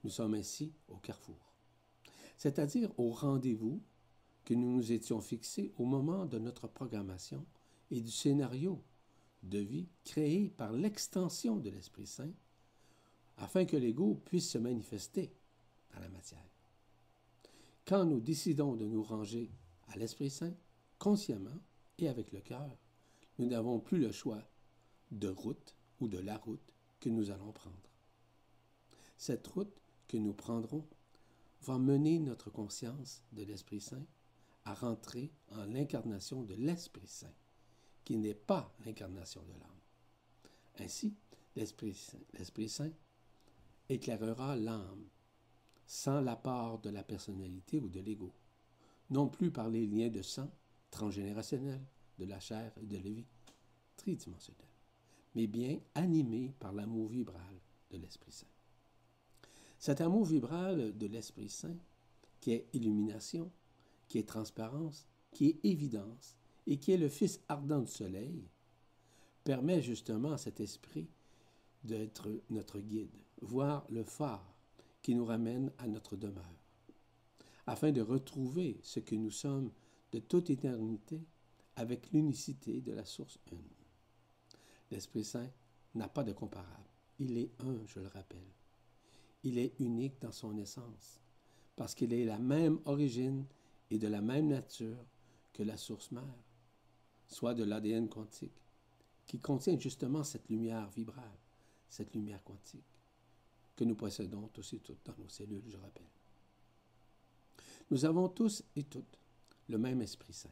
Nous 0.04 0.10
sommes 0.10 0.34
ainsi 0.34 0.74
au 0.88 0.98
carrefour, 0.98 1.54
c'est-à-dire 2.38 2.92
au 2.98 3.12
rendez-vous 3.12 3.82
que 4.44 4.54
nous 4.54 4.76
nous 4.76 4.92
étions 4.92 5.22
fixés 5.22 5.72
au 5.78 5.86
moment 5.86 6.26
de 6.26 6.40
notre 6.40 6.68
programmation 6.68 7.46
et 7.92 8.02
du 8.02 8.12
scénario 8.12 8.82
de 9.46 9.60
vie 9.60 9.88
créé 10.04 10.50
par 10.50 10.72
l'extension 10.72 11.58
de 11.58 11.70
l'Esprit 11.70 12.08
Saint 12.08 12.32
afin 13.38 13.66
que 13.66 13.78
l'ego 13.78 14.22
puisse 14.26 14.50
se 14.50 14.58
manifester 14.58 15.34
dans 15.94 16.00
la 16.00 16.10
matière. 16.10 16.40
Quand 17.86 18.06
nous 18.06 18.20
décidons 18.20 18.76
de 18.76 18.86
nous 18.86 19.04
ranger 19.04 19.52
à 19.90 19.98
l'Esprit 19.98 20.30
Saint, 20.30 20.56
consciemment 20.98 21.60
et 22.00 22.08
avec 22.08 22.32
le 22.32 22.40
cœur, 22.40 22.78
nous 23.38 23.46
n'avons 23.46 23.80
plus 23.80 24.00
le 24.00 24.12
choix 24.12 24.42
de 25.12 25.28
route 25.28 25.76
ou 26.00 26.08
de 26.08 26.18
la 26.18 26.38
route 26.38 26.74
que 27.00 27.10
nous 27.10 27.30
allons 27.30 27.52
prendre. 27.52 27.76
Cette 29.18 29.46
route 29.48 29.82
que 30.08 30.18
nous 30.18 30.34
prendrons 30.34 30.86
va 31.62 31.78
mener 31.78 32.20
notre 32.20 32.50
conscience 32.50 33.24
de 33.32 33.44
l'Esprit 33.44 33.82
Saint 33.82 34.06
à 34.66 34.74
rentrer 34.74 35.32
en 35.52 35.66
l'incarnation 35.66 36.44
de 36.44 36.56
l'Esprit 36.56 37.08
Saint, 37.08 37.34
qui 38.06 38.18
n'est 38.18 38.36
pas 38.36 38.72
l'incarnation 38.86 39.42
de 39.42 39.52
l'âme. 39.52 40.80
Ainsi, 40.80 41.14
l'Esprit 41.56 42.70
Saint 42.70 42.92
éclairera 43.90 44.56
l'âme 44.56 45.10
sans 45.88 46.22
la 46.22 46.36
part 46.36 46.80
de 46.80 46.90
la 46.90 47.04
personnalité 47.04 47.80
ou 47.80 47.90
de 47.90 48.00
l'ego, 48.00 48.32
non 49.10 49.28
plus 49.28 49.52
par 49.52 49.70
les 49.70 49.86
liens 49.86 50.10
de 50.10 50.22
sang 50.22 50.50
transgénérationnels 50.92 51.86
de 52.18 52.26
la 52.26 52.40
chair 52.40 52.72
et 52.82 52.86
de 52.86 52.96
la 52.96 53.02
vie 53.02 53.26
tridimensionnelle, 53.98 54.66
mais 55.36 55.48
bien 55.48 55.80
animé 55.96 56.54
par 56.60 56.74
l'amour 56.74 57.10
vibral 57.10 57.60
de 57.92 57.98
l'Esprit 57.98 58.32
Saint. 58.32 58.48
Cet 59.78 60.02
amour 60.02 60.26
vibral 60.26 60.98
de 60.98 61.08
l'Esprit 61.08 61.50
Saint, 61.50 61.78
qui 62.40 62.52
est 62.52 62.68
illumination, 62.74 63.52
qui 64.08 64.20
est 64.20 64.28
transparence, 64.28 65.08
qui 65.32 65.50
est 65.50 65.66
évidence, 65.66 66.36
et 66.68 66.78
qui 66.78 66.92
est 66.92 66.98
le 66.98 67.10
Fils 67.10 67.42
ardent 67.48 67.82
du 67.82 67.92
Soleil, 67.92 68.44
permet 69.44 69.82
justement 69.82 70.32
à 70.32 70.38
cet 70.38 70.60
esprit 70.60 71.08
d'être 71.84 72.30
notre 72.50 72.80
guide, 72.80 73.16
voire 73.42 73.86
le 73.90 74.04
phare 74.04 74.56
qui 75.02 75.14
nous 75.14 75.26
ramène 75.26 75.72
à 75.78 75.88
notre 75.88 76.16
demeure, 76.16 76.60
afin 77.68 77.92
de 77.92 78.02
retrouver 78.02 78.80
ce 78.82 79.00
que 79.00 79.16
nous 79.16 79.32
sommes 79.32 79.72
de 80.12 80.20
toute 80.20 80.50
éternité 80.50 81.22
avec 81.76 82.12
l'unicité 82.12 82.82
de 82.82 82.92
la 82.92 83.06
source 83.06 83.38
une. 83.52 83.60
L'Esprit 84.92 85.24
Saint 85.24 85.50
n'a 85.94 86.08
pas 86.08 86.24
de 86.24 86.32
comparable. 86.32 86.90
Il 87.20 87.38
est 87.38 87.52
un, 87.60 87.78
je 87.86 88.00
le 88.00 88.08
rappelle. 88.08 88.52
Il 89.44 89.58
est 89.58 89.80
unique 89.80 90.20
dans 90.22 90.32
son 90.32 90.58
essence, 90.58 91.22
parce 91.76 91.94
qu'il 91.94 92.14
est 92.14 92.26
la 92.26 92.40
même 92.40 92.80
origine 92.86 93.46
et 93.92 94.00
de 94.00 94.08
la 94.08 94.22
même 94.22 94.48
nature 94.48 95.06
que 95.54 95.64
la 95.64 95.78
source 95.78 96.12
mère, 96.12 96.24
soit 97.28 97.54
de 97.54 97.64
l'ADN 97.64 98.08
quantique, 98.08 98.62
qui 99.28 99.40
contient 99.40 99.80
justement 99.80 100.24
cette 100.24 100.50
lumière 100.50 100.90
vibrale, 100.92 101.38
cette 101.90 102.14
lumière 102.14 102.44
quantique, 102.44 102.84
que 103.76 103.84
nous 103.84 103.96
possédons 103.96 104.48
tous 104.54 104.74
et 104.74 104.80
toutes 104.80 105.06
dans 105.06 105.16
nos 105.18 105.30
cellules, 105.30 105.64
je 105.68 105.78
rappelle. 105.78 106.04
Nous 107.92 108.06
avons 108.06 108.30
tous 108.30 108.64
et 108.76 108.84
toutes 108.84 109.20
le 109.68 109.78
même 109.78 110.02
Esprit 110.02 110.34
Saint, 110.34 110.50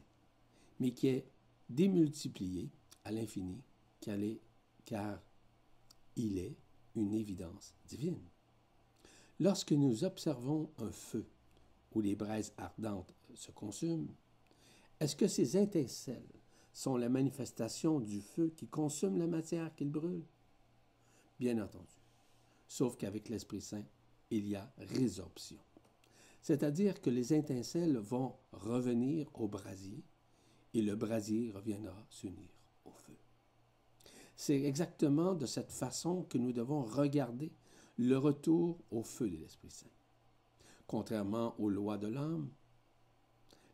mais 0.80 0.92
qui 0.92 1.08
est 1.08 1.26
démultiplié 1.68 2.70
à 3.04 3.12
l'infini, 3.12 3.62
car 4.00 5.20
il 6.16 6.38
est 6.38 6.56
une 6.94 7.14
évidence 7.14 7.74
divine. 7.86 8.20
Lorsque 9.40 9.72
nous 9.72 10.04
observons 10.04 10.70
un 10.78 10.90
feu 10.90 11.26
où 11.92 12.00
les 12.00 12.14
braises 12.14 12.52
ardentes 12.56 13.14
se 13.34 13.50
consument, 13.50 14.14
est-ce 15.00 15.16
que 15.16 15.26
ces 15.26 15.56
étincelles 15.56 16.22
sont 16.74 16.96
la 16.96 17.08
manifestation 17.08 18.00
du 18.00 18.20
feu 18.20 18.52
qui 18.54 18.66
consume 18.66 19.16
la 19.16 19.28
matière 19.28 19.74
qu'il 19.74 19.90
brûle? 19.90 20.24
Bien 21.38 21.62
entendu. 21.62 22.02
Sauf 22.66 22.96
qu'avec 22.96 23.28
l'Esprit 23.28 23.60
Saint, 23.60 23.84
il 24.30 24.48
y 24.48 24.56
a 24.56 24.70
résorption. 24.78 25.60
C'est-à-dire 26.42 27.00
que 27.00 27.10
les 27.10 27.32
étincelles 27.32 27.96
vont 27.96 28.34
revenir 28.52 29.30
au 29.34 29.46
brasier 29.48 30.02
et 30.74 30.82
le 30.82 30.96
brasier 30.96 31.52
reviendra 31.52 32.04
s'unir 32.10 32.50
au 32.84 32.90
feu. 32.90 33.16
C'est 34.34 34.60
exactement 34.62 35.34
de 35.34 35.46
cette 35.46 35.70
façon 35.70 36.24
que 36.24 36.38
nous 36.38 36.52
devons 36.52 36.82
regarder 36.82 37.52
le 37.96 38.18
retour 38.18 38.80
au 38.90 39.04
feu 39.04 39.30
de 39.30 39.36
l'Esprit 39.36 39.70
Saint. 39.70 39.86
Contrairement 40.88 41.54
aux 41.60 41.70
lois 41.70 41.98
de 41.98 42.08
l'âme, 42.08 42.50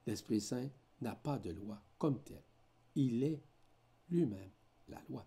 l'Esprit 0.07 0.43
Saint 0.43 0.69
n'a 1.01 1.15
pas 1.15 1.39
de 1.39 1.51
loi 1.51 1.83
comme 1.99 2.23
telle. 2.23 2.45
Il 2.95 3.23
est 3.23 3.43
lui-même 4.09 4.51
la 4.89 5.01
loi, 5.09 5.27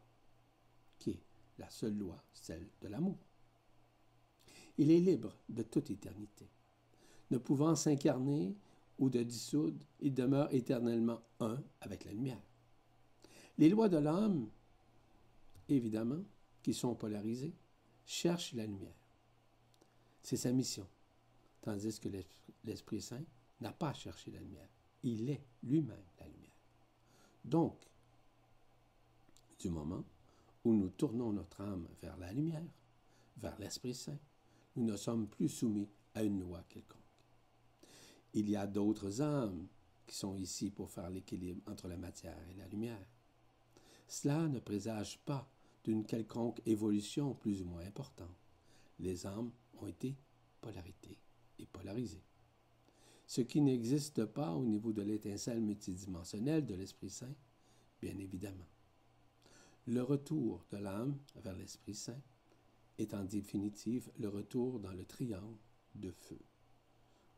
qui 0.99 1.11
est 1.11 1.23
la 1.57 1.69
seule 1.69 1.97
loi, 1.97 2.21
celle 2.33 2.67
de 2.81 2.87
l'amour. 2.87 3.17
Il 4.77 4.91
est 4.91 4.99
libre 4.99 5.35
de 5.49 5.63
toute 5.63 5.89
éternité. 5.89 6.49
Ne 7.31 7.37
pouvant 7.37 7.75
s'incarner 7.75 8.55
ou 8.99 9.09
de 9.09 9.23
dissoudre, 9.23 9.85
il 9.99 10.13
demeure 10.13 10.53
éternellement 10.53 11.21
un 11.39 11.61
avec 11.81 12.05
la 12.05 12.11
lumière. 12.11 12.41
Les 13.57 13.69
lois 13.69 13.89
de 13.89 13.97
l'âme, 13.97 14.49
évidemment, 15.69 16.23
qui 16.61 16.73
sont 16.73 16.95
polarisées, 16.95 17.53
cherchent 18.05 18.53
la 18.53 18.65
lumière. 18.65 18.95
C'est 20.21 20.37
sa 20.37 20.51
mission, 20.51 20.87
tandis 21.61 21.99
que 21.99 22.09
l'Esprit 22.63 23.01
Saint 23.01 23.23
n'a 23.61 23.71
pas 23.71 23.93
cherché 23.93 24.31
la 24.31 24.39
lumière. 24.39 24.69
Il 25.03 25.29
est 25.29 25.43
lui-même 25.63 26.03
la 26.19 26.27
lumière. 26.27 26.52
Donc, 27.43 27.75
du 29.59 29.69
moment 29.69 30.03
où 30.63 30.73
nous 30.73 30.89
tournons 30.89 31.33
notre 31.33 31.61
âme 31.61 31.87
vers 32.01 32.17
la 32.17 32.31
lumière, 32.31 32.63
vers 33.37 33.57
l'Esprit 33.59 33.93
Saint, 33.93 34.19
nous 34.75 34.85
ne 34.85 34.95
sommes 34.95 35.27
plus 35.27 35.49
soumis 35.49 35.89
à 36.15 36.23
une 36.23 36.39
loi 36.39 36.63
quelconque. 36.69 36.99
Il 38.33 38.49
y 38.49 38.55
a 38.55 38.65
d'autres 38.65 39.21
âmes 39.21 39.67
qui 40.07 40.15
sont 40.15 40.35
ici 40.35 40.69
pour 40.69 40.89
faire 40.89 41.09
l'équilibre 41.09 41.61
entre 41.69 41.87
la 41.87 41.97
matière 41.97 42.37
et 42.49 42.55
la 42.55 42.67
lumière. 42.67 43.07
Cela 44.07 44.47
ne 44.47 44.59
présage 44.59 45.19
pas 45.19 45.47
d'une 45.83 46.05
quelconque 46.05 46.61
évolution 46.65 47.33
plus 47.33 47.61
ou 47.61 47.65
moins 47.65 47.85
importante. 47.85 48.27
Les 48.99 49.25
âmes 49.25 49.51
ont 49.79 49.87
été 49.87 50.15
polarités 50.61 51.17
et 51.59 51.65
polarisées. 51.65 52.23
Ce 53.33 53.41
qui 53.41 53.61
n'existe 53.61 54.25
pas 54.25 54.53
au 54.53 54.63
niveau 54.63 54.93
de 54.93 55.01
l'étincelle 55.01 55.59
multidimensionnelle 55.59 56.67
de 56.67 56.75
l'Esprit 56.75 57.09
Saint, 57.09 57.33
bien 57.99 58.15
évidemment. 58.19 58.67
Le 59.87 60.03
retour 60.03 60.63
de 60.69 60.77
l'âme 60.77 61.17
vers 61.43 61.57
l'Esprit 61.57 61.95
Saint 61.95 62.21
est 62.99 63.15
en 63.15 63.23
définitive 63.23 64.11
le 64.19 64.29
retour 64.29 64.79
dans 64.79 64.91
le 64.91 65.03
triangle 65.03 65.57
de 65.95 66.11
feu. 66.11 66.37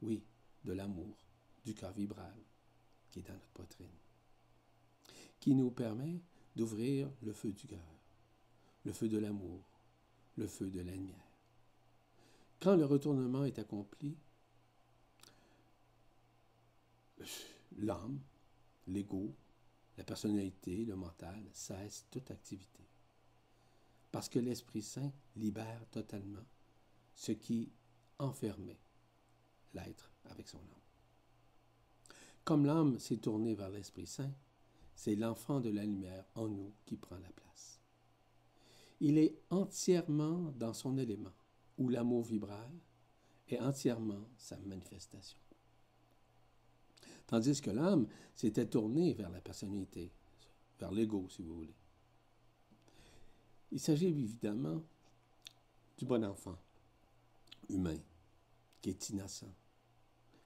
Oui, 0.02 0.22
de 0.66 0.74
l'amour, 0.74 1.16
du 1.64 1.74
cœur 1.74 1.94
vibral 1.94 2.36
qui 3.10 3.20
est 3.20 3.28
dans 3.30 3.34
notre 3.34 3.48
poitrine, 3.54 3.88
qui 5.40 5.56
nous 5.56 5.72
permet 5.72 6.20
d'ouvrir 6.58 7.10
le 7.22 7.32
feu 7.32 7.54
du 7.54 7.68
cœur, 7.68 8.02
le 8.84 8.92
feu 8.92 9.08
de 9.08 9.18
l'amour, 9.18 9.64
le 10.36 10.48
feu 10.48 10.70
de 10.70 10.82
la 10.82 10.92
lumière. 10.92 11.40
Quand 12.60 12.76
le 12.76 12.84
retournement 12.84 13.46
est 13.46 13.60
accompli, 13.60 14.18
l'âme, 17.78 18.20
l'ego, 18.88 19.34
la 19.98 20.04
personnalité, 20.04 20.86
le 20.86 20.96
mental 20.96 21.44
cessent 21.54 22.06
toute 22.12 22.32
activité 22.32 22.86
parce 24.16 24.30
que 24.30 24.40
l'Esprit 24.40 24.82
Saint 24.82 25.12
libère 25.36 25.86
totalement 25.92 26.46
ce 27.16 27.34
qui 27.34 27.70
enfermait 28.18 28.80
l'être 29.74 30.10
avec 30.24 30.48
son 30.48 30.60
âme. 30.60 32.16
Comme 32.46 32.66
l'âme 32.66 32.98
s'est 32.98 33.18
tournée 33.18 33.56
vers 33.56 33.70
l'Esprit 33.70 34.08
Saint, 34.08 34.32
c'est 34.96 35.16
l'enfant 35.16 35.60
de 35.60 35.70
la 35.70 35.84
lumière 35.84 36.24
en 36.36 36.48
nous 36.48 36.72
qui 36.86 36.96
prend 36.96 37.18
la 37.18 37.30
place. 37.32 37.82
Il 39.02 39.18
est 39.18 39.38
entièrement 39.50 40.54
dans 40.58 40.74
son 40.74 40.98
élément, 40.98 41.34
où 41.78 41.90
l'amour 41.90 42.24
vibral 42.24 42.72
est 43.50 43.60
entièrement 43.60 44.30
sa 44.38 44.56
manifestation. 44.60 45.38
Tandis 47.28 47.62
que 47.62 47.72
l'âme 47.72 48.08
s'était 48.36 48.68
tournée 48.68 49.14
vers 49.14 49.30
la 49.30 49.42
personnalité, 49.42 50.12
vers 50.80 50.92
l'ego, 50.92 51.28
si 51.30 51.42
vous 51.42 51.56
voulez. 51.56 51.76
Il 53.72 53.80
s'agit 53.80 54.08
évidemment 54.08 54.84
du 55.98 56.06
bon 56.06 56.24
enfant 56.24 56.58
humain 57.70 57.98
qui 58.82 58.92
est 58.92 59.10
innocent, 59.10 59.52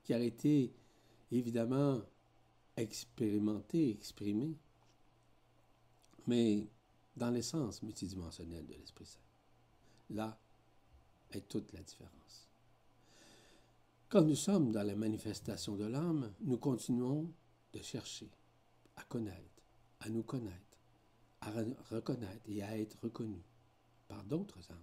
qui 0.04 0.14
a 0.14 0.20
été 0.20 0.74
évidemment 1.32 2.02
expérimenté, 2.78 3.92
exprimé, 3.92 4.56
mais 6.28 6.68
dans 7.16 7.30
l'essence 7.30 7.84
multidimensionnelle 7.84 8.66
de 8.66 8.76
l'Esprit 8.76 9.06
Saint. 9.06 9.20
Là 10.12 10.40
est 11.32 11.48
toute 11.48 11.74
la 11.74 11.82
différence. 11.84 12.49
Quand 14.10 14.24
nous 14.24 14.36
sommes 14.36 14.72
dans 14.72 14.82
la 14.82 14.96
manifestation 14.96 15.76
de 15.76 15.86
l'âme, 15.86 16.34
nous 16.42 16.58
continuons 16.58 17.32
de 17.74 17.80
chercher 17.80 18.32
à 18.96 19.04
connaître, 19.04 19.64
à 20.00 20.10
nous 20.10 20.24
connaître 20.24 20.70
à 21.42 21.52
reconnaître 21.92 22.42
et 22.48 22.64
à 22.64 22.78
être 22.78 22.98
reconnu 23.04 23.42
par 24.08 24.24
d'autres 24.24 24.72
âmes 24.72 24.78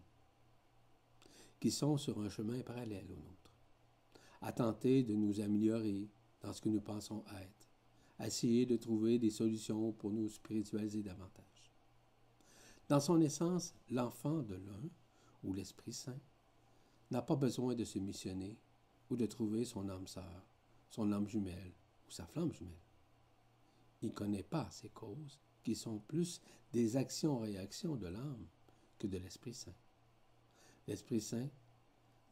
qui 1.61 1.71
sont 1.71 1.97
sur 1.97 2.21
un 2.21 2.29
chemin 2.29 2.61
parallèle 2.63 3.11
au 3.11 3.17
nôtre, 3.17 3.51
à 4.43 4.53
tenter 4.53 5.03
de 5.03 5.15
nous 5.15 5.41
améliorer 5.41 6.09
dans 6.41 6.53
ce 6.53 6.61
que 6.61 6.69
nous 6.69 6.81
pensons 6.81 7.25
être, 7.43 7.69
à 8.19 8.29
essayer 8.29 8.65
de 8.65 8.77
trouver 8.77 9.19
des 9.19 9.31
solutions 9.31 9.93
pour 9.93 10.13
nous 10.13 10.29
spiritualiser 10.29 11.03
davantage. 11.03 11.73
Dans 12.89 13.01
son 13.01 13.21
essence, 13.21 13.75
l'enfant 13.91 14.43
de 14.43 14.55
l'un, 14.55 14.89
ou 15.43 15.53
l'Esprit 15.53 15.93
Saint, 15.93 16.21
n'a 17.11 17.23
pas 17.23 17.37
besoin 17.37 17.75
de 17.75 17.85
se 17.85 17.99
missionner 17.99 18.57
ou 19.11 19.17
de 19.17 19.27
trouver 19.27 19.65
son 19.65 19.89
âme 19.89 20.07
sœur, 20.07 20.47
son 20.91 21.13
âme 21.13 21.29
jumelle 21.29 21.73
ou 22.07 22.11
sa 22.11 22.27
flamme 22.27 22.53
jumelle. 22.53 22.75
Il 24.03 24.09
ne 24.09 24.15
connaît 24.15 24.43
pas 24.43 24.69
ces 24.71 24.89
causes 24.89 25.41
qui 25.63 25.75
sont 25.75 25.99
plus 25.99 26.41
des 26.73 26.97
actions-réactions 26.97 27.97
de 27.97 28.07
l'âme 28.07 28.47
que 28.99 29.07
de 29.07 29.19
l'Esprit 29.19 29.55
Saint. 29.55 29.75
L'Esprit 30.87 31.21
Saint 31.21 31.49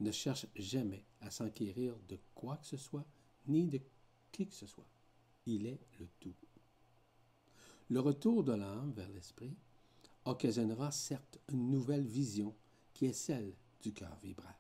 ne 0.00 0.10
cherche 0.10 0.46
jamais 0.56 1.04
à 1.20 1.30
s'enquérir 1.30 1.96
de 2.08 2.18
quoi 2.34 2.56
que 2.58 2.66
ce 2.66 2.76
soit, 2.76 3.06
ni 3.46 3.66
de 3.66 3.80
qui 4.32 4.46
que 4.46 4.54
ce 4.54 4.66
soit. 4.66 4.86
Il 5.46 5.66
est 5.66 5.80
le 5.98 6.08
tout. 6.20 6.34
Le 7.90 8.00
retour 8.00 8.44
de 8.44 8.52
l'âme 8.52 8.92
vers 8.92 9.10
l'Esprit 9.10 9.56
occasionnera 10.24 10.90
certes 10.90 11.38
une 11.48 11.70
nouvelle 11.70 12.06
vision 12.06 12.54
qui 12.92 13.06
est 13.06 13.12
celle 13.12 13.54
du 13.82 13.92
cœur 13.92 14.16
vibrant. 14.22 14.54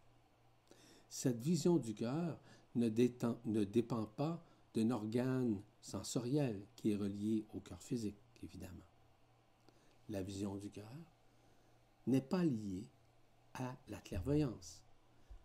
Cette 1.16 1.40
vision 1.40 1.76
du 1.76 1.94
cœur 1.94 2.40
ne, 2.74 2.88
dépend 2.88 4.04
pas 4.04 4.44
d'un 4.74 4.90
organe 4.90 5.62
sensoriel 5.80 6.66
qui 6.74 6.90
est 6.90 6.96
relié 6.96 7.46
au 7.54 7.60
cœur 7.60 7.80
physique, 7.80 8.18
évidemment. 8.42 8.88
La 10.08 10.24
vision 10.24 10.56
du 10.56 10.70
cœur 10.70 11.14
n'est 12.08 12.20
pas 12.20 12.42
liée 12.42 12.88
à 13.54 13.76
la 13.86 14.00
clairvoyance, 14.00 14.82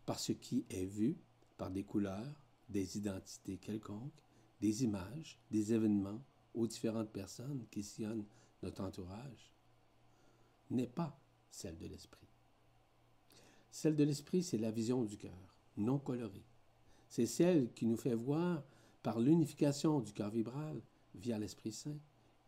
par 0.08 0.19
ce 0.19 0.32
qui 0.32 0.65
est 0.71 0.88
vu 0.88 1.19
par 1.55 1.69
des 1.69 1.84
couleurs, 1.84 2.41
des 2.67 2.97
identités 2.97 3.60
quelconques, 3.60 4.23
des 4.62 4.84
images, 4.84 5.38
des 5.51 5.71
événements 5.71 6.23
aux 6.55 6.65
différentes 6.65 7.12
personnes 7.12 7.67
qui 7.69 7.84
sillonnent 7.84 8.25
notre 8.63 8.82
entourage, 8.82 9.53
n'est 10.71 10.88
pas 10.88 11.21
celle 11.51 11.77
de 11.77 11.86
l'esprit. 11.86 12.27
Celle 13.69 13.95
de 13.95 14.03
l'esprit, 14.03 14.41
c'est 14.41 14.58
la 14.58 14.71
vision 14.71 15.03
du 15.03 15.15
cœur, 15.15 15.48
non 15.79 15.99
colorée. 15.99 16.45
C'est 17.09 17.25
celle 17.25 17.71
qui 17.73 17.85
nous 17.85 17.97
fait 17.97 18.13
voir 18.13 18.63
par 19.01 19.19
l'unification 19.19 19.99
du 19.99 20.13
cœur 20.13 20.29
vibral 20.29 20.81
via 21.15 21.39
l'Esprit 21.39 21.71
Saint 21.71 21.97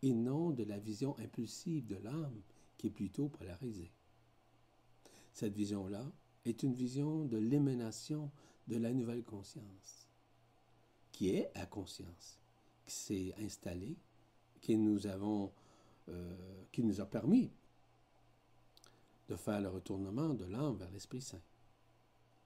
et 0.02 0.14
non 0.14 0.50
de 0.50 0.64
la 0.64 0.78
vision 0.78 1.16
impulsive 1.18 1.86
de 1.86 1.96
l'âme 1.96 2.40
qui 2.76 2.88
est 2.88 2.90
plutôt 2.90 3.28
polarisée. 3.28 3.92
Cette 5.32 5.54
vision-là 5.54 6.04
est 6.44 6.62
une 6.62 6.74
vision 6.74 7.24
de 7.24 7.38
l'émanation 7.38 8.30
de 8.68 8.76
la 8.76 8.92
nouvelle 8.92 9.22
conscience, 9.22 10.08
qui 11.10 11.30
est 11.30 11.50
à 11.54 11.66
conscience, 11.66 12.38
qui 12.84 12.94
s'est 12.94 13.34
installée, 13.38 13.96
qui 14.60 14.76
nous, 14.76 15.06
euh, 15.06 16.64
qui 16.70 16.82
nous 16.82 17.00
a 17.00 17.06
permis 17.06 17.50
de 19.28 19.36
faire 19.36 19.60
le 19.60 19.68
retournement 19.68 20.34
de 20.34 20.44
l'âme 20.44 20.76
vers 20.76 20.90
l'Esprit 20.90 21.22
Saint. 21.22 21.40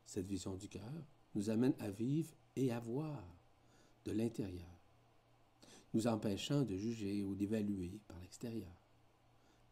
Cette 0.06 0.26
vision 0.26 0.54
du 0.54 0.68
cœur 0.68 1.04
nous 1.34 1.50
amène 1.50 1.74
à 1.80 1.90
vivre 1.90 2.32
et 2.54 2.72
à 2.72 2.80
voir 2.80 3.22
de 4.04 4.12
l'intérieur, 4.12 4.80
nous 5.92 6.06
empêchant 6.06 6.62
de 6.62 6.76
juger 6.76 7.22
ou 7.22 7.34
d'évaluer 7.34 8.00
par 8.06 8.18
l'extérieur. 8.20 8.72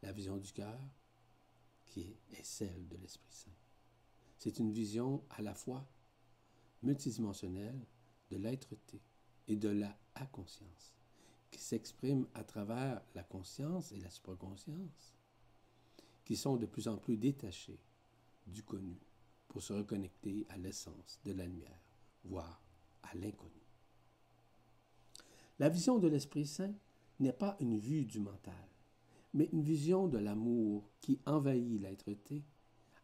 La 0.03 0.13
vision 0.13 0.37
du 0.37 0.53
cœur 0.53 0.79
qui 1.87 2.17
est 2.33 2.45
celle 2.45 2.89
de 2.89 2.97
l'Esprit 2.97 3.33
Saint. 3.33 3.51
C'est 4.39 4.59
une 4.59 4.73
vision 4.73 5.23
à 5.31 5.41
la 5.41 5.55
fois 5.55 5.87
multidimensionnelle 6.83 7.87
de 8.31 8.37
l'être-té 8.37 9.01
et 9.49 9.57
de 9.57 9.69
la 9.69 9.97
à-conscience, 10.17 10.95
qui 11.51 11.61
s'exprime 11.61 12.27
à 12.35 12.45
travers 12.45 13.03
la 13.15 13.23
conscience 13.23 13.93
et 13.93 13.99
la 13.99 14.11
supraconscience, 14.11 15.15
qui 16.25 16.37
sont 16.37 16.57
de 16.57 16.67
plus 16.67 16.89
en 16.89 16.97
plus 16.97 17.17
détachés 17.17 17.79
du 18.47 18.63
connu 18.63 18.99
pour 19.55 19.63
se 19.63 19.73
reconnecter 19.73 20.45
à 20.49 20.57
l'essence 20.57 21.21
de 21.25 21.31
la 21.31 21.47
lumière, 21.47 21.79
voire 22.25 22.61
à 23.05 23.15
l'inconnu. 23.15 23.63
La 25.61 25.69
vision 25.69 26.01
de 26.01 26.09
l'Esprit 26.09 26.45
Saint 26.45 26.75
n'est 27.21 27.33
pas 27.33 27.57
une 27.61 27.79
vue 27.79 28.05
du 28.05 28.19
mental, 28.19 28.69
mais 29.33 29.49
une 29.53 29.63
vision 29.63 30.09
de 30.09 30.19
l'amour 30.19 30.91
qui 31.01 31.21
envahit 31.25 31.81
l'être-té 31.81 32.43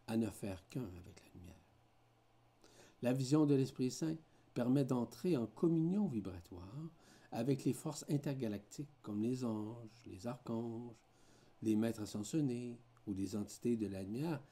à 0.09 0.17
ne 0.17 0.29
faire 0.29 0.69
qu'un 0.71 0.91
avec 0.99 1.23
la 1.23 1.39
lumière. 1.39 1.55
La 3.03 3.13
vision 3.13 3.47
de 3.47 3.55
l'Esprit 3.55 3.93
Saint 3.93 4.17
permet 4.53 4.85
d'entrer 4.85 5.37
en 5.37 5.47
communion 5.47 6.09
vibratoire 6.09 6.91
avec 7.31 7.65
les 7.65 7.75
forces 7.75 8.05
intergalactiques 8.11 8.91
comme 9.03 9.23
les 9.23 9.45
anges, 9.45 10.03
les 10.05 10.27
archanges, 10.27 10.97
les 11.63 11.77
maîtres 11.77 12.03
ascensionnés 12.03 12.81
ou 13.07 13.15
des 13.15 13.37
entités 13.37 13.77
de 13.77 13.87
la 13.87 14.03
lumière 14.03 14.43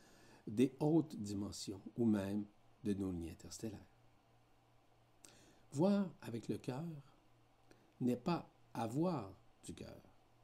des 0.48 0.74
hautes 0.80 1.16
dimensions 1.16 1.80
ou 1.96 2.04
même 2.04 2.44
de 2.84 2.94
nos 2.94 3.12
lignes 3.12 3.30
interstellaires. 3.30 3.87
Voir 5.72 6.08
avec 6.22 6.48
le 6.48 6.58
cœur 6.58 6.84
n'est 8.00 8.16
pas 8.16 8.48
avoir 8.72 9.32
du 9.62 9.74
cœur 9.74 10.00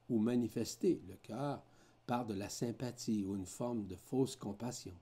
ou 0.09 0.19
manifester 0.19 1.01
le 1.09 1.17
cœur 1.17 1.63
par 2.07 2.27
de 2.27 2.35
la 2.35 2.51
sympathie 2.51 3.25
ou 3.25 3.35
une 3.35 3.47
forme 3.47 3.87
de 3.87 3.97
fausse 3.97 4.37
compassion, 4.37 4.95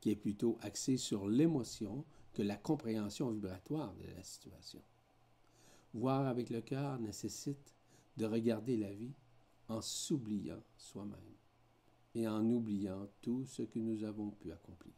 qui 0.00 0.10
est 0.10 0.16
plutôt 0.16 0.58
axée 0.60 0.98
sur 0.98 1.26
l'émotion 1.26 2.04
que 2.34 2.42
la 2.42 2.56
compréhension 2.56 3.30
vibratoire 3.30 3.94
de 3.94 4.04
la 4.14 4.22
situation. 4.22 4.82
Voir 5.94 6.26
avec 6.26 6.50
le 6.50 6.60
cœur 6.60 6.98
nécessite 6.98 7.74
de 8.18 8.26
regarder 8.26 8.76
la 8.76 8.92
vie 8.92 9.14
en 9.68 9.80
s'oubliant 9.80 10.62
soi-même 10.76 11.35
et 12.16 12.26
en 12.26 12.42
oubliant 12.50 13.06
tout 13.20 13.44
ce 13.44 13.62
que 13.62 13.78
nous 13.78 14.02
avons 14.02 14.30
pu 14.30 14.50
accomplir. 14.50 14.94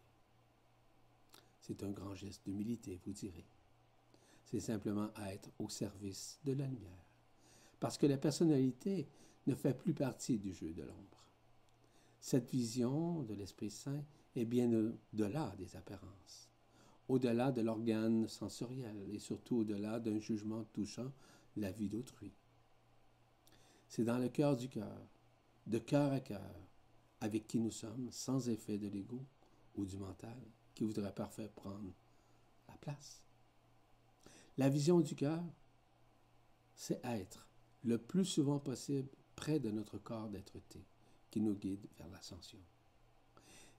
C'est 1.60 1.82
un 1.82 1.90
grand 1.90 2.14
geste 2.14 2.44
d'humilité, 2.44 3.00
vous 3.04 3.12
direz. 3.12 3.44
C'est 4.44 4.60
simplement 4.60 5.10
être 5.26 5.50
au 5.58 5.68
service 5.68 6.38
de 6.44 6.52
la 6.52 6.64
lumière. 6.66 7.04
Parce 7.80 7.98
que 7.98 8.06
la 8.06 8.18
personnalité 8.18 9.08
ne 9.48 9.54
fait 9.56 9.74
plus 9.76 9.94
partie 9.94 10.38
du 10.38 10.54
jeu 10.54 10.72
de 10.72 10.82
l'ombre. 10.82 11.24
Cette 12.20 12.48
vision 12.50 13.22
de 13.24 13.34
l'Esprit 13.34 13.70
Saint 13.70 14.04
est 14.36 14.44
bien 14.44 14.72
au-delà 14.72 15.54
des 15.58 15.74
apparences, 15.74 16.48
au-delà 17.08 17.50
de 17.50 17.62
l'organe 17.62 18.28
sensoriel 18.28 18.96
et 19.12 19.18
surtout 19.18 19.58
au-delà 19.58 19.98
d'un 19.98 20.20
jugement 20.20 20.64
touchant 20.72 21.10
la 21.56 21.72
vie 21.72 21.88
d'autrui. 21.88 22.32
C'est 23.88 24.04
dans 24.04 24.18
le 24.18 24.28
cœur 24.28 24.56
du 24.56 24.68
cœur, 24.68 25.02
de 25.66 25.78
cœur 25.78 26.12
à 26.12 26.20
cœur, 26.20 26.67
avec 27.20 27.46
qui 27.46 27.58
nous 27.58 27.70
sommes, 27.70 28.08
sans 28.10 28.48
effet 28.48 28.78
de 28.78 28.88
l'ego 28.88 29.24
ou 29.74 29.84
du 29.84 29.96
mental, 29.96 30.38
qui 30.74 30.84
voudrait 30.84 31.14
parfait 31.14 31.50
prendre 31.54 31.92
la 32.68 32.76
place. 32.76 33.22
La 34.56 34.68
vision 34.68 35.00
du 35.00 35.14
cœur, 35.14 35.42
c'est 36.74 37.04
être 37.04 37.46
le 37.84 37.98
plus 37.98 38.24
souvent 38.24 38.58
possible 38.58 39.08
près 39.36 39.60
de 39.60 39.70
notre 39.70 39.98
corps 39.98 40.28
d'être-té 40.28 40.84
qui 41.30 41.40
nous 41.40 41.54
guide 41.54 41.86
vers 41.96 42.08
l'ascension. 42.08 42.58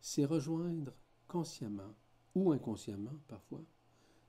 C'est 0.02 0.25
rejoindre 0.25 0.93
consciemment 1.28 1.95
ou 2.36 2.52
inconsciemment 2.52 3.17
parfois 3.28 3.63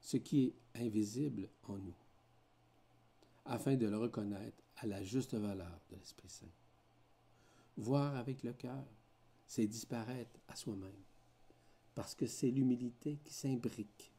ce 0.00 0.16
qui 0.16 0.46
est 0.46 0.54
invisible 0.82 1.48
en 1.64 1.76
nous, 1.78 1.96
afin 3.44 3.76
de 3.76 3.86
le 3.86 3.98
reconnaître 3.98 4.62
à 4.78 4.86
la 4.86 5.02
juste 5.02 5.34
valeur 5.34 5.80
de 5.90 5.96
l'Esprit 5.96 6.28
Saint. 6.28 6.46
Voir 7.76 8.16
avec 8.16 8.42
le 8.42 8.52
cœur, 8.52 8.84
c'est 9.50 9.66
disparaître 9.66 10.38
à 10.46 10.54
soi-même, 10.54 11.02
parce 11.96 12.14
que 12.14 12.28
c'est 12.28 12.52
l'humilité 12.52 13.18
qui 13.24 13.34
s'imbrique 13.34 14.12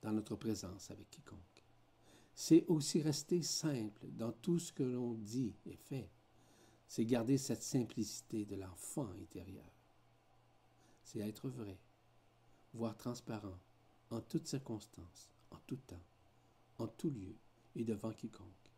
dans 0.00 0.12
notre 0.12 0.34
présence 0.34 0.90
avec 0.90 1.10
quiconque. 1.10 1.66
C'est 2.34 2.64
aussi 2.68 3.02
rester 3.02 3.42
simple 3.42 4.06
dans 4.12 4.32
tout 4.32 4.58
ce 4.58 4.72
que 4.72 4.82
l'on 4.82 5.12
dit 5.12 5.54
et 5.66 5.76
fait 5.76 6.08
c'est 6.88 7.04
garder 7.04 7.36
cette 7.36 7.62
simplicité 7.62 8.46
de 8.46 8.56
l'enfant 8.56 9.10
intérieur. 9.20 9.70
C'est 11.04 11.20
être 11.20 11.50
vrai, 11.50 11.78
voire 12.72 12.96
transparent, 12.96 13.58
en 14.08 14.22
toutes 14.22 14.46
circonstances, 14.46 15.28
en 15.50 15.58
tout 15.66 15.76
temps, 15.86 16.04
en 16.78 16.88
tout 16.88 17.10
lieu 17.10 17.36
et 17.74 17.84
devant 17.84 18.14
quiconque. 18.14 18.72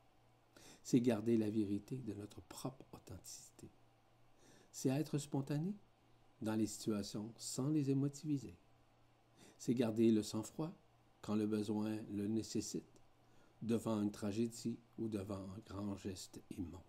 C'est 0.83 1.01
garder 1.01 1.37
la 1.37 1.51
vérité 1.51 1.99
de 1.99 2.15
notre 2.15 2.41
propre 2.41 2.85
authenticité. 2.93 3.71
C'est 4.73 4.89
être 4.89 5.19
spontané 5.19 5.73
dans 6.45 6.55
les 6.55 6.67
situations 6.67 7.33
sans 7.37 7.69
les 7.69 7.91
émotiviser. 7.91 8.57
C'est 9.59 9.75
garder 9.75 10.13
le 10.13 10.23
sang-froid 10.23 10.73
quand 11.23 11.35
le 11.35 11.47
besoin 11.47 11.97
le 12.13 12.27
nécessite, 12.27 13.01
devant 13.63 14.01
une 14.03 14.13
tragédie 14.13 14.79
ou 14.99 15.09
devant 15.09 15.37
un 15.37 15.59
grand 15.67 15.97
geste 15.97 16.41
immonde. 16.57 16.83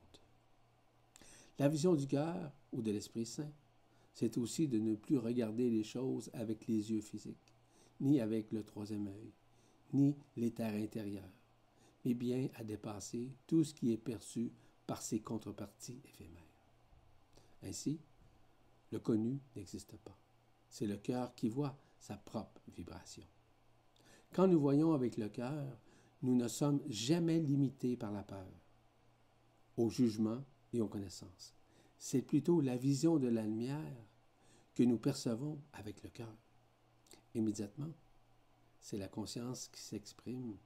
La 1.58 1.70
vision 1.70 1.96
du 1.96 2.06
cœur 2.06 2.52
ou 2.74 2.82
de 2.82 2.92
l'Esprit 2.92 3.26
Saint, 3.26 3.52
c'est 4.14 4.38
aussi 4.38 4.68
de 4.68 4.78
ne 4.78 4.96
plus 4.96 5.18
regarder 5.18 5.70
les 5.70 5.84
choses 5.84 6.30
avec 6.34 6.68
les 6.68 6.92
yeux 6.92 7.02
physiques, 7.02 7.56
ni 8.02 8.20
avec 8.20 8.52
le 8.52 8.64
troisième 8.64 9.08
œil, 9.08 9.32
ni 9.94 10.16
l'éther 10.36 10.74
intérieur, 10.74 11.30
mais 12.04 12.14
bien 12.14 12.50
à 12.56 12.64
dépasser 12.64 13.32
tout 13.48 13.64
ce 13.64 13.74
qui 13.74 13.94
est 13.94 13.98
perçu 13.98 14.52
par 14.86 15.02
ses 15.02 15.22
contreparties 15.22 16.02
éphémères. 16.06 16.42
Ainsi, 17.64 18.00
le 18.92 19.00
connu 19.00 19.40
n'existe 19.56 19.98
pas. 19.98 20.18
C'est 20.70 20.88
le 20.88 20.98
cœur 20.98 21.34
qui 21.36 21.50
voit 21.50 21.78
sa 22.00 22.16
propre 22.16 22.62
vibration. 22.76 23.24
Quand 24.34 24.48
nous 24.48 24.60
voyons 24.60 24.94
avec 24.94 25.18
le 25.18 25.30
cœur, 25.30 25.78
nous 26.22 26.36
ne 26.36 26.48
sommes 26.48 26.82
jamais 26.88 27.40
limités 27.40 27.96
par 27.96 28.12
la 28.12 28.24
peur, 28.24 28.48
au 29.78 29.90
jugement 29.90 30.44
et 30.74 30.82
aux 30.82 30.88
connaissances. 30.88 31.54
C'est 31.98 32.22
plutôt 32.22 32.62
la 32.62 32.78
vision 32.78 33.18
de 33.18 33.28
la 33.28 33.44
lumière 33.44 34.06
que 34.74 34.84
nous 34.84 34.98
percevons 34.98 35.62
avec 35.74 36.04
le 36.04 36.10
cœur. 36.10 36.36
Immédiatement, 37.34 37.92
c'est 38.80 38.98
la 38.98 39.08
conscience 39.08 39.68
qui 39.70 39.82
s'exprime 39.82 40.58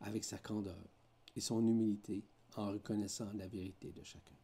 avec 0.00 0.24
sa 0.24 0.38
candeur 0.38 0.88
et 1.36 1.40
son 1.40 1.66
humilité 1.66 2.24
en 2.56 2.68
reconnaissant 2.70 3.30
la 3.34 3.48
vérité 3.48 3.92
de 3.92 4.02
chacun. 4.02 4.36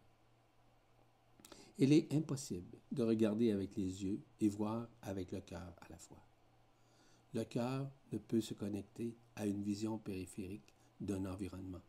Il 1.76 1.92
est 1.92 2.12
impossible 2.14 2.78
de 2.92 3.02
regarder 3.02 3.50
avec 3.50 3.76
les 3.76 4.04
yeux 4.04 4.22
et 4.40 4.48
voir 4.48 4.88
avec 5.02 5.32
le 5.32 5.40
cœur 5.40 5.74
à 5.80 5.88
la 5.90 5.98
fois. 5.98 6.24
Le 7.32 7.42
cœur 7.42 7.90
ne 8.12 8.18
peut 8.18 8.40
se 8.40 8.54
connecter 8.54 9.16
à 9.34 9.46
une 9.46 9.62
vision 9.64 9.98
périphérique 9.98 10.72
d'un 11.00 11.26
environnement, 11.26 11.82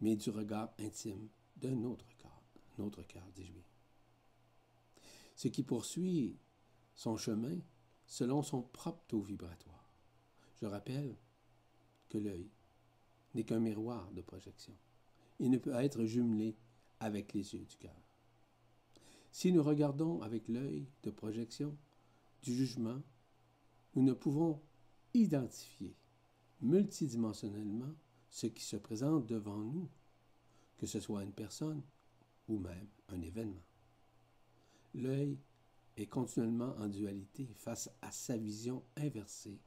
mais 0.00 0.16
du 0.16 0.30
regard 0.30 0.72
intime 0.80 1.28
d'un 1.56 1.84
autre 1.84 2.08
cœur, 2.18 2.42
notre 2.78 3.06
cœur, 3.06 3.22
dis-je. 3.36 3.60
Ce 5.36 5.46
qui 5.46 5.62
poursuit 5.62 6.36
son 6.96 7.16
chemin 7.16 7.58
selon 8.06 8.42
son 8.42 8.62
propre 8.62 9.04
taux 9.06 9.22
vibratoire. 9.22 9.88
Je 10.60 10.66
rappelle 10.66 11.16
que 12.08 12.18
l'œil 12.18 12.50
n'est 13.34 13.44
qu'un 13.44 13.60
miroir 13.60 14.10
de 14.10 14.20
projection. 14.20 14.76
Il 15.38 15.50
ne 15.50 15.58
peut 15.58 15.74
être 15.74 16.04
jumelé 16.04 16.56
avec 16.98 17.32
les 17.32 17.54
yeux 17.54 17.64
du 17.64 17.76
cœur. 17.76 18.01
Si 19.32 19.50
nous 19.50 19.62
regardons 19.62 20.20
avec 20.20 20.46
l'œil 20.46 20.86
de 21.02 21.10
projection 21.10 21.74
du 22.42 22.54
jugement, 22.54 23.00
nous 23.94 24.02
ne 24.02 24.12
pouvons 24.12 24.60
identifier 25.14 25.96
multidimensionnellement 26.60 27.94
ce 28.28 28.46
qui 28.46 28.62
se 28.62 28.76
présente 28.76 29.26
devant 29.26 29.56
nous, 29.56 29.88
que 30.76 30.86
ce 30.86 31.00
soit 31.00 31.22
une 31.22 31.32
personne 31.32 31.82
ou 32.46 32.58
même 32.58 32.88
un 33.08 33.22
événement. 33.22 33.64
L'œil 34.94 35.38
est 35.96 36.06
continuellement 36.06 36.74
en 36.76 36.88
dualité 36.88 37.48
face 37.54 37.90
à 38.02 38.12
sa 38.12 38.36
vision 38.36 38.82
inversée 38.96 39.58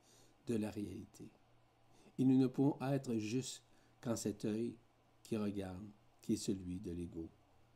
de 0.45 0.55
la 0.55 0.70
réalité. 0.70 1.28
Et 2.20 2.24
nous 2.24 2.38
ne 2.38 2.47
pouvons 2.47 2.78
être 2.82 3.16
juste 3.16 3.63
quand 3.99 4.16
cet 4.16 4.45
œil 4.45 4.76
qui 5.24 5.38
regarde, 5.38 5.89
qui 6.22 6.34
est 6.34 6.38
celui 6.38 6.80
de 6.80 6.91
l'ego, 6.91 7.30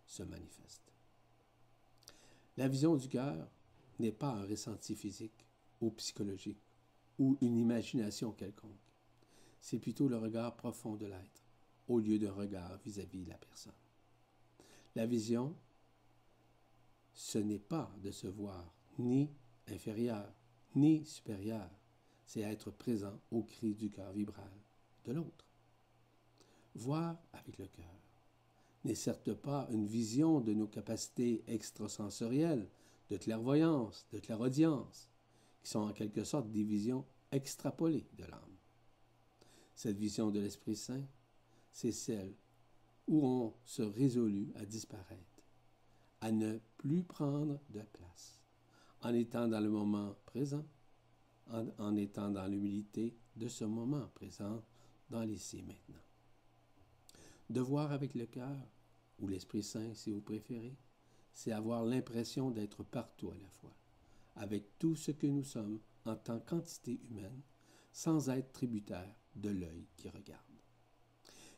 se 0.06 0.22
manifeste. 0.22 0.89
La 2.60 2.68
vision 2.68 2.98
du 2.98 3.08
cœur 3.08 3.50
n'est 4.00 4.12
pas 4.12 4.34
un 4.34 4.46
ressenti 4.46 4.94
physique 4.94 5.48
ou 5.80 5.92
psychologique 5.92 6.62
ou 7.18 7.38
une 7.40 7.58
imagination 7.58 8.34
quelconque. 8.34 8.92
C'est 9.62 9.80
plutôt 9.80 10.10
le 10.10 10.18
regard 10.18 10.58
profond 10.58 10.98
de 10.98 11.06
l'être, 11.06 11.46
au 11.88 12.00
lieu 12.00 12.20
d'un 12.20 12.34
regard 12.34 12.78
vis-à-vis 12.84 13.24
de 13.24 13.30
la 13.30 13.38
personne. 13.38 13.72
La 14.94 15.06
vision, 15.06 15.56
ce 17.14 17.38
n'est 17.38 17.60
pas 17.60 17.96
de 18.04 18.12
se 18.12 18.28
voir 18.28 18.74
ni 18.98 19.30
inférieur, 19.68 20.30
ni 20.76 21.06
supérieur, 21.06 21.70
c'est 22.26 22.42
être 22.42 22.72
présent 22.72 23.22
au 23.32 23.42
cri 23.42 23.74
du 23.74 23.90
cœur 23.90 24.12
vibral 24.12 24.52
de 25.06 25.14
l'autre. 25.14 25.48
Voir 26.76 27.16
avec 27.32 27.58
le 27.58 27.68
cœur 27.68 28.09
n'est 28.84 28.96
certes 28.96 29.34
pas 29.34 29.68
une 29.72 29.86
vision 29.86 30.40
de 30.40 30.54
nos 30.54 30.68
capacités 30.68 31.44
extrasensorielles, 31.48 32.68
de 33.10 33.18
clairvoyance, 33.18 34.08
de 34.12 34.20
clairaudience, 34.20 35.10
qui 35.62 35.70
sont 35.70 35.80
en 35.80 35.94
quelque 35.94 36.24
sorte 36.24 36.50
des 36.52 36.64
visions 36.64 37.06
extrapolées 37.32 38.08
de 38.18 38.24
l'âme. 38.24 38.58
Cette 39.76 39.98
vision 39.98 40.32
de 40.32 40.40
l'Esprit 40.40 40.76
Saint, 40.76 41.04
c'est 41.72 41.92
celle 41.92 42.34
où 43.08 43.26
on 43.26 43.54
se 43.64 43.82
résolut 43.82 44.52
à 44.56 44.66
disparaître, 44.66 45.42
à 46.22 46.32
ne 46.32 46.60
plus 46.78 47.04
prendre 47.04 47.60
de 47.70 47.82
place, 47.82 48.40
en 49.02 49.14
étant 49.14 49.48
dans 49.48 49.60
le 49.60 49.70
moment 49.70 50.16
présent, 50.26 50.66
en, 51.48 51.96
étant 51.96 52.30
dans 52.30 52.46
l'humilité 52.46 53.18
de 53.36 53.48
ce 53.48 53.66
moment 53.66 54.08
présent, 54.14 54.64
dans 55.10 55.24
l'ici 55.24 55.64
maintenant 55.64 56.09
de 57.50 57.62
voir 57.62 57.92
avec 57.92 58.16
le 58.16 58.26
cœur, 58.26 58.58
ou 59.20 59.28
l'Esprit 59.28 59.64
Saint 59.64 59.94
si 59.94 60.12
vous 60.12 60.22
préférez, 60.22 60.78
c'est 61.34 61.52
avoir 61.52 61.84
l'impression 61.84 62.52
d'être 62.52 62.84
partout 62.84 63.32
à 63.32 63.38
la 63.38 63.50
fois, 63.50 63.76
avec 64.36 64.78
tout 64.78 64.96
ce 64.96 65.12
que 65.12 65.28
nous 65.28 65.44
sommes 65.44 65.80
en 66.06 66.16
tant 66.16 66.40
qu'entité 66.40 67.00
humaine, 67.10 67.42
sans 67.92 68.30
être 68.30 68.52
tributaire 68.52 69.16
de 69.36 69.50
l'œil 69.50 69.88
qui 69.98 70.10
regarde. 70.10 70.44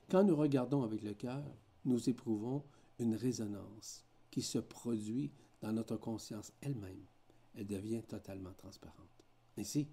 Quand 0.10 0.24
nous 0.24 0.36
regardons 0.36 0.84
avec 0.84 1.04
le 1.04 1.14
cœur, 1.14 1.44
nous 1.86 2.10
éprouvons 2.10 2.64
une 3.00 3.16
résonance 3.16 4.06
qui 4.30 4.42
se 4.42 4.60
produit 4.60 5.32
dans 5.62 5.72
notre 5.72 5.98
conscience 5.98 6.52
elle-même. 6.62 7.06
Elle 7.56 7.68
devient 7.68 8.04
totalement 8.04 8.54
transparente. 8.54 9.24
Ainsi, 9.58 9.88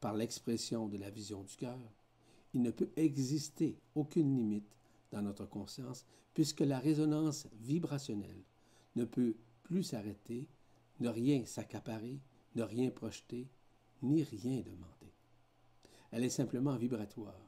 par 0.00 0.14
l'expression 0.14 0.88
de 0.88 0.98
la 0.98 1.10
vision 1.10 1.42
du 1.42 1.56
cœur, 1.56 1.78
il 2.54 2.62
ne 2.62 2.70
peut 2.70 2.90
exister 2.96 3.78
aucune 3.94 4.36
limite 4.36 4.76
dans 5.12 5.22
notre 5.22 5.46
conscience, 5.46 6.04
puisque 6.34 6.60
la 6.60 6.78
résonance 6.78 7.46
vibrationnelle 7.60 8.42
ne 8.96 9.04
peut 9.04 9.36
plus 9.62 9.84
s'arrêter, 9.84 10.48
ne 11.00 11.08
rien 11.08 11.44
s'accaparer, 11.44 12.20
ne 12.54 12.62
rien 12.62 12.90
projeter, 12.90 13.48
ni 14.02 14.24
rien 14.24 14.60
demander. 14.60 15.12
Elle 16.10 16.24
est 16.24 16.30
simplement 16.30 16.76
vibratoire, 16.76 17.40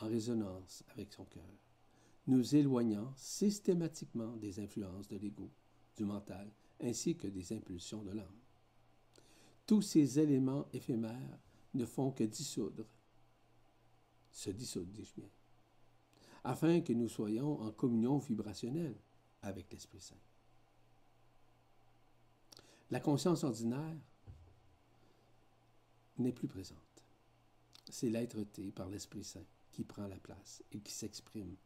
en 0.00 0.08
résonance 0.08 0.84
avec 0.92 1.12
son 1.12 1.24
cœur, 1.24 1.42
nous 2.26 2.54
éloignant 2.54 3.12
systématiquement 3.16 4.36
des 4.36 4.60
influences 4.60 5.08
de 5.08 5.16
l'ego, 5.16 5.50
du 5.96 6.04
mental, 6.04 6.50
ainsi 6.80 7.16
que 7.16 7.28
des 7.28 7.52
impulsions 7.52 8.02
de 8.02 8.10
l'âme. 8.10 8.40
Tous 9.66 9.82
ces 9.82 10.20
éléments 10.20 10.66
éphémères 10.72 11.38
ne 11.74 11.86
font 11.86 12.10
que 12.10 12.24
dissoudre, 12.24 12.86
se 14.30 14.50
dissoudre, 14.50 14.92
dis-je 14.92 15.14
bien, 15.14 15.30
afin 16.46 16.80
que 16.80 16.92
nous 16.92 17.08
soyons 17.08 17.60
en 17.60 17.72
communion 17.72 18.18
vibrationnelle 18.18 18.94
avec 19.42 19.72
l'Esprit 19.72 20.00
Saint. 20.00 20.14
La 22.92 23.00
conscience 23.00 23.42
ordinaire 23.42 23.96
n'est 26.18 26.32
plus 26.32 26.46
présente. 26.46 26.78
C'est 27.90 28.10
l'être-té 28.10 28.70
par 28.70 28.88
l'Esprit 28.88 29.24
Saint 29.24 29.44
qui 29.72 29.82
prend 29.82 30.06
la 30.06 30.18
place 30.18 30.62
et 30.70 30.78
qui 30.78 30.92
s'exprime 30.92 31.56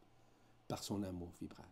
par 0.67 0.83
son 0.83 1.03
amour 1.03 1.31
vibral. 1.39 1.69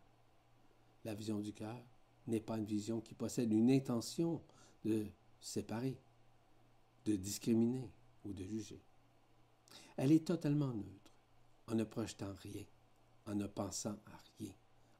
La 1.04 1.16
vision 1.16 1.40
du 1.40 1.52
cœur 1.52 1.82
n'est 2.28 2.40
pas 2.40 2.60
une 2.60 2.66
vision 2.66 3.02
qui 3.02 3.16
possède 3.16 3.52
une 3.52 3.72
intention 3.72 4.40
de 4.86 5.08
séparer, 5.42 5.98
de 7.06 7.16
discriminer 7.16 7.90
ou 8.24 8.34
de 8.34 8.44
juger. 8.44 8.80
Elle 9.98 10.12
est 10.12 10.28
totalement 10.28 10.74
neutre, 10.76 11.12
en 11.68 11.74
ne 11.74 11.84
projetant 11.84 12.36
rien 12.44 12.66
en 13.30 13.36
ne 13.36 13.48
pensant 13.48 13.98
à 14.08 14.18
rien, 14.40 14.54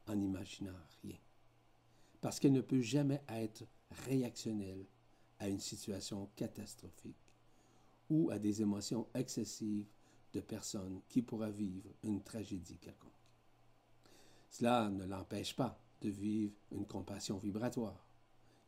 en 0.08 0.16
n'imaginant 0.16 0.74
rien. 1.02 1.18
Parce 2.22 2.40
qu'elle 2.40 2.54
ne 2.54 2.62
peut 2.62 2.82
jamais 2.82 3.24
être 3.28 3.64
réactionnelle 4.06 4.86
à 5.40 5.50
une 5.50 5.60
situation 5.60 6.30
catastrophique 6.36 7.34
ou 8.10 8.30
à 8.30 8.40
des 8.40 8.62
émotions 8.62 9.08
excessives 9.14 9.88
de 10.34 10.42
personnes 10.42 11.02
qui 11.10 11.22
pourraient 11.22 11.52
vivre 11.52 11.90
une 12.04 12.22
tragédie 12.22 12.78
quelconque. 12.78 13.12
Cela 14.52 14.90
ne 14.90 15.06
l'empêche 15.06 15.56
pas 15.56 15.80
de 16.02 16.10
vivre 16.10 16.54
une 16.72 16.86
compassion 16.86 17.38
vibratoire, 17.38 18.08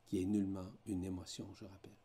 qui 0.07 0.21
est 0.21 0.25
nullement 0.25 0.71
une 0.85 1.03
émotion, 1.03 1.47
je 1.53 1.65
rappelle, 1.65 1.97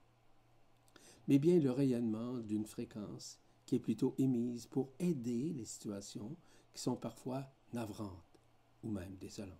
mais 1.26 1.38
bien 1.38 1.58
le 1.58 1.70
rayonnement 1.70 2.38
d'une 2.38 2.66
fréquence 2.66 3.40
qui 3.64 3.76
est 3.76 3.80
plutôt 3.80 4.14
émise 4.18 4.66
pour 4.66 4.92
aider 4.98 5.52
les 5.52 5.64
situations 5.64 6.36
qui 6.76 6.82
sont 6.82 6.96
parfois 6.96 7.50
navrantes 7.72 8.38
ou 8.82 8.90
même 8.90 9.16
désolantes. 9.16 9.56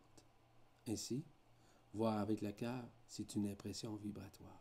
Ainsi, 0.86 1.24
voir 1.94 2.18
avec 2.18 2.42
le 2.42 2.52
cœur, 2.52 2.86
c'est 3.08 3.34
une 3.34 3.48
impression 3.48 3.96
vibratoire. 3.96 4.60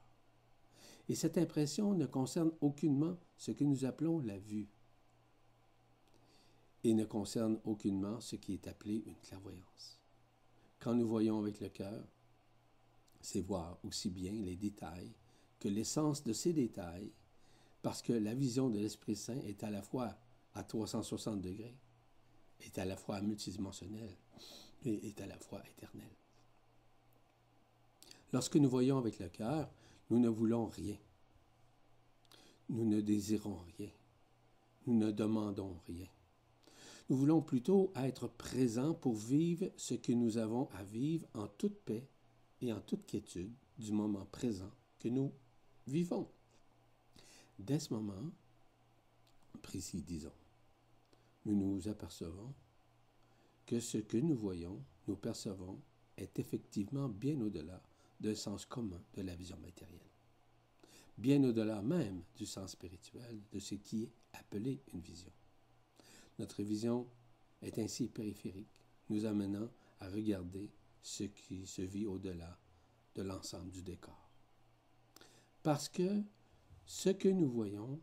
Et 1.09 1.15
cette 1.15 1.37
impression 1.37 1.93
ne 1.93 2.05
concerne 2.05 2.53
aucunement 2.61 3.17
ce 3.35 3.51
que 3.51 3.65
nous 3.65 3.83
appelons 3.83 4.19
la 4.19 4.39
vue 4.39 4.69
et 6.85 6.93
ne 6.93 7.03
concerne 7.03 7.59
aucunement 7.65 8.21
ce 8.21 8.37
qui 8.37 8.53
est 8.53 8.67
appelé 8.67 9.03
une 9.05 9.19
clairvoyance. 9.19 9.99
Quand 10.79 10.95
nous 10.95 11.07
voyons 11.07 11.39
avec 11.39 11.59
le 11.59 11.67
cœur, 11.67 12.07
c'est 13.19 13.41
voir 13.41 13.79
aussi 13.83 14.09
bien 14.09 14.31
les 14.31 14.55
détails 14.55 15.11
que 15.59 15.67
l'essence 15.67 16.23
de 16.23 16.31
ces 16.31 16.53
détails 16.53 17.11
Parce 17.81 18.01
que 18.01 18.13
la 18.13 18.33
vision 18.33 18.69
de 18.69 18.79
l'Esprit 18.79 19.17
Saint 19.17 19.41
est 19.41 19.63
à 19.63 19.69
la 19.69 19.81
fois 19.81 20.17
à 20.53 20.63
360 20.63 21.41
degrés, 21.41 21.75
est 22.61 22.77
à 22.77 22.85
la 22.85 22.95
fois 22.95 23.21
multidimensionnelle 23.21 24.15
et 24.85 25.07
est 25.07 25.21
à 25.21 25.25
la 25.25 25.37
fois 25.37 25.61
éternelle. 25.67 26.15
Lorsque 28.33 28.55
nous 28.57 28.69
voyons 28.69 28.97
avec 28.97 29.19
le 29.19 29.29
cœur, 29.29 29.69
nous 30.09 30.19
ne 30.19 30.29
voulons 30.29 30.65
rien. 30.65 30.97
Nous 32.69 32.85
ne 32.85 33.01
désirons 33.01 33.59
rien. 33.77 33.89
Nous 34.87 34.97
ne 34.97 35.11
demandons 35.11 35.77
rien. 35.87 36.07
Nous 37.09 37.17
voulons 37.17 37.41
plutôt 37.41 37.91
être 37.95 38.27
présents 38.27 38.93
pour 38.93 39.15
vivre 39.15 39.69
ce 39.77 39.93
que 39.93 40.11
nous 40.11 40.37
avons 40.37 40.69
à 40.71 40.83
vivre 40.83 41.27
en 41.33 41.47
toute 41.47 41.77
paix 41.81 42.07
et 42.61 42.73
en 42.73 42.81
toute 42.81 43.05
quiétude 43.05 43.53
du 43.77 43.91
moment 43.91 44.25
présent 44.31 44.71
que 44.99 45.07
nous 45.07 45.31
vivons. 45.87 46.27
Dès 47.59 47.79
ce 47.79 47.93
moment 47.93 48.31
précis, 49.61 50.01
disons, 50.01 50.31
nous 51.45 51.55
nous 51.55 51.87
apercevons 51.87 52.53
que 53.65 53.79
ce 53.79 53.97
que 53.97 54.17
nous 54.17 54.35
voyons, 54.35 54.83
nous 55.07 55.15
percevons, 55.15 55.81
est 56.17 56.39
effectivement 56.39 57.09
bien 57.09 57.39
au-delà 57.41 57.81
d'un 58.19 58.35
sens 58.35 58.65
commun 58.65 59.01
de 59.13 59.21
la 59.21 59.35
vision 59.35 59.57
matérielle, 59.57 59.99
bien 61.17 61.43
au-delà 61.43 61.81
même 61.81 62.23
du 62.35 62.45
sens 62.45 62.71
spirituel 62.71 63.41
de 63.51 63.59
ce 63.59 63.75
qui 63.75 64.03
est 64.03 64.11
appelé 64.33 64.81
une 64.93 65.01
vision. 65.01 65.31
Notre 66.39 66.63
vision 66.63 67.07
est 67.61 67.79
ainsi 67.79 68.07
périphérique, 68.07 68.81
nous 69.09 69.25
amenant 69.25 69.69
à 69.99 70.09
regarder 70.09 70.71
ce 71.01 71.23
qui 71.23 71.65
se 71.65 71.81
vit 71.81 72.05
au-delà 72.05 72.57
de 73.15 73.21
l'ensemble 73.21 73.71
du 73.71 73.81
décor. 73.81 74.29
Parce 75.63 75.89
que 75.89 76.21
ce 76.85 77.09
que 77.09 77.29
nous 77.29 77.49
voyons 77.49 77.99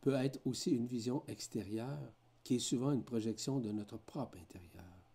peut 0.00 0.14
être 0.14 0.40
aussi 0.44 0.70
une 0.70 0.86
vision 0.86 1.24
extérieure 1.26 2.12
qui 2.48 2.54
est 2.54 2.60
souvent 2.60 2.92
une 2.92 3.04
projection 3.04 3.60
de 3.60 3.70
notre 3.70 3.98
propre 3.98 4.38
intérieur. 4.38 5.12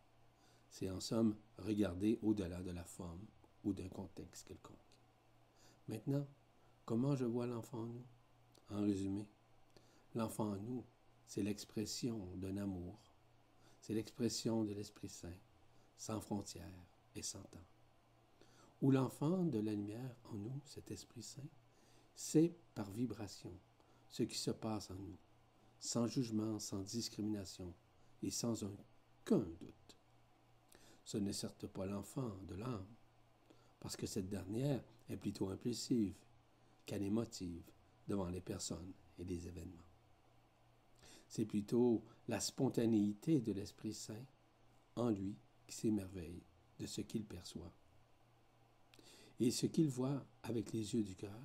C'est 0.69 0.91
en 0.91 0.99
somme 0.99 1.35
regarder 1.57 2.19
au-delà 2.21 2.61
de 2.61 2.69
la 2.69 2.83
forme 2.83 3.25
ou 3.63 3.73
d'un 3.73 3.89
contexte 3.89 4.47
quelconque. 4.47 4.77
Maintenant, 5.87 6.27
comment 6.85 7.15
je 7.15 7.25
vois 7.25 7.47
l'enfant 7.47 7.79
en 7.79 7.87
nous? 7.87 8.05
En 8.69 8.81
résumé, 8.83 9.27
l'enfant 10.13 10.51
en 10.51 10.57
nous, 10.57 10.85
c'est 11.25 11.41
l'expression 11.41 12.23
d'un 12.35 12.55
amour, 12.57 12.99
c'est 13.81 13.95
l'expression 13.95 14.63
de 14.63 14.73
l'Esprit 14.73 15.09
Saint, 15.09 15.39
sans 15.97 16.21
frontières 16.21 16.85
et 17.15 17.23
sans 17.23 17.41
temps. 17.41 17.65
Ou 18.83 18.91
l'enfant 18.91 19.43
de 19.43 19.57
la 19.57 19.71
lumière 19.71 20.15
en 20.25 20.35
nous, 20.35 20.61
cet 20.65 20.91
Esprit 20.91 21.23
Saint, 21.23 21.49
c'est 22.13 22.53
par 22.75 22.91
vibration 22.91 23.59
ce 24.07 24.21
qui 24.21 24.37
se 24.37 24.51
passe 24.51 24.91
en 24.91 24.99
nous, 24.99 25.17
sans 25.83 26.07
jugement, 26.07 26.59
sans 26.59 26.81
discrimination 26.81 27.73
et 28.21 28.31
sans 28.31 28.63
aucun 28.63 29.39
doute. 29.59 29.97
Ce 31.03 31.17
n'est 31.17 31.33
certes 31.33 31.67
pas 31.67 31.85
l'enfant 31.85 32.37
de 32.47 32.55
l'âme, 32.55 32.87
parce 33.81 33.97
que 33.97 34.07
cette 34.07 34.29
dernière 34.29 34.81
est 35.09 35.17
plutôt 35.17 35.49
impulsive 35.49 36.15
qu'anémotive 36.85 37.69
devant 38.07 38.29
les 38.29 38.39
personnes 38.39 38.93
et 39.19 39.25
les 39.25 39.45
événements. 39.45 39.83
C'est 41.27 41.45
plutôt 41.45 42.05
la 42.29 42.39
spontanéité 42.39 43.41
de 43.41 43.51
l'Esprit 43.51 43.93
Saint 43.93 44.25
en 44.95 45.09
lui 45.09 45.35
qui 45.67 45.75
s'émerveille 45.75 46.43
de 46.79 46.85
ce 46.85 47.01
qu'il 47.01 47.25
perçoit. 47.25 47.73
Et 49.41 49.51
ce 49.51 49.65
qu'il 49.65 49.89
voit 49.89 50.25
avec 50.43 50.71
les 50.71 50.93
yeux 50.93 51.03
du 51.03 51.17
cœur, 51.17 51.41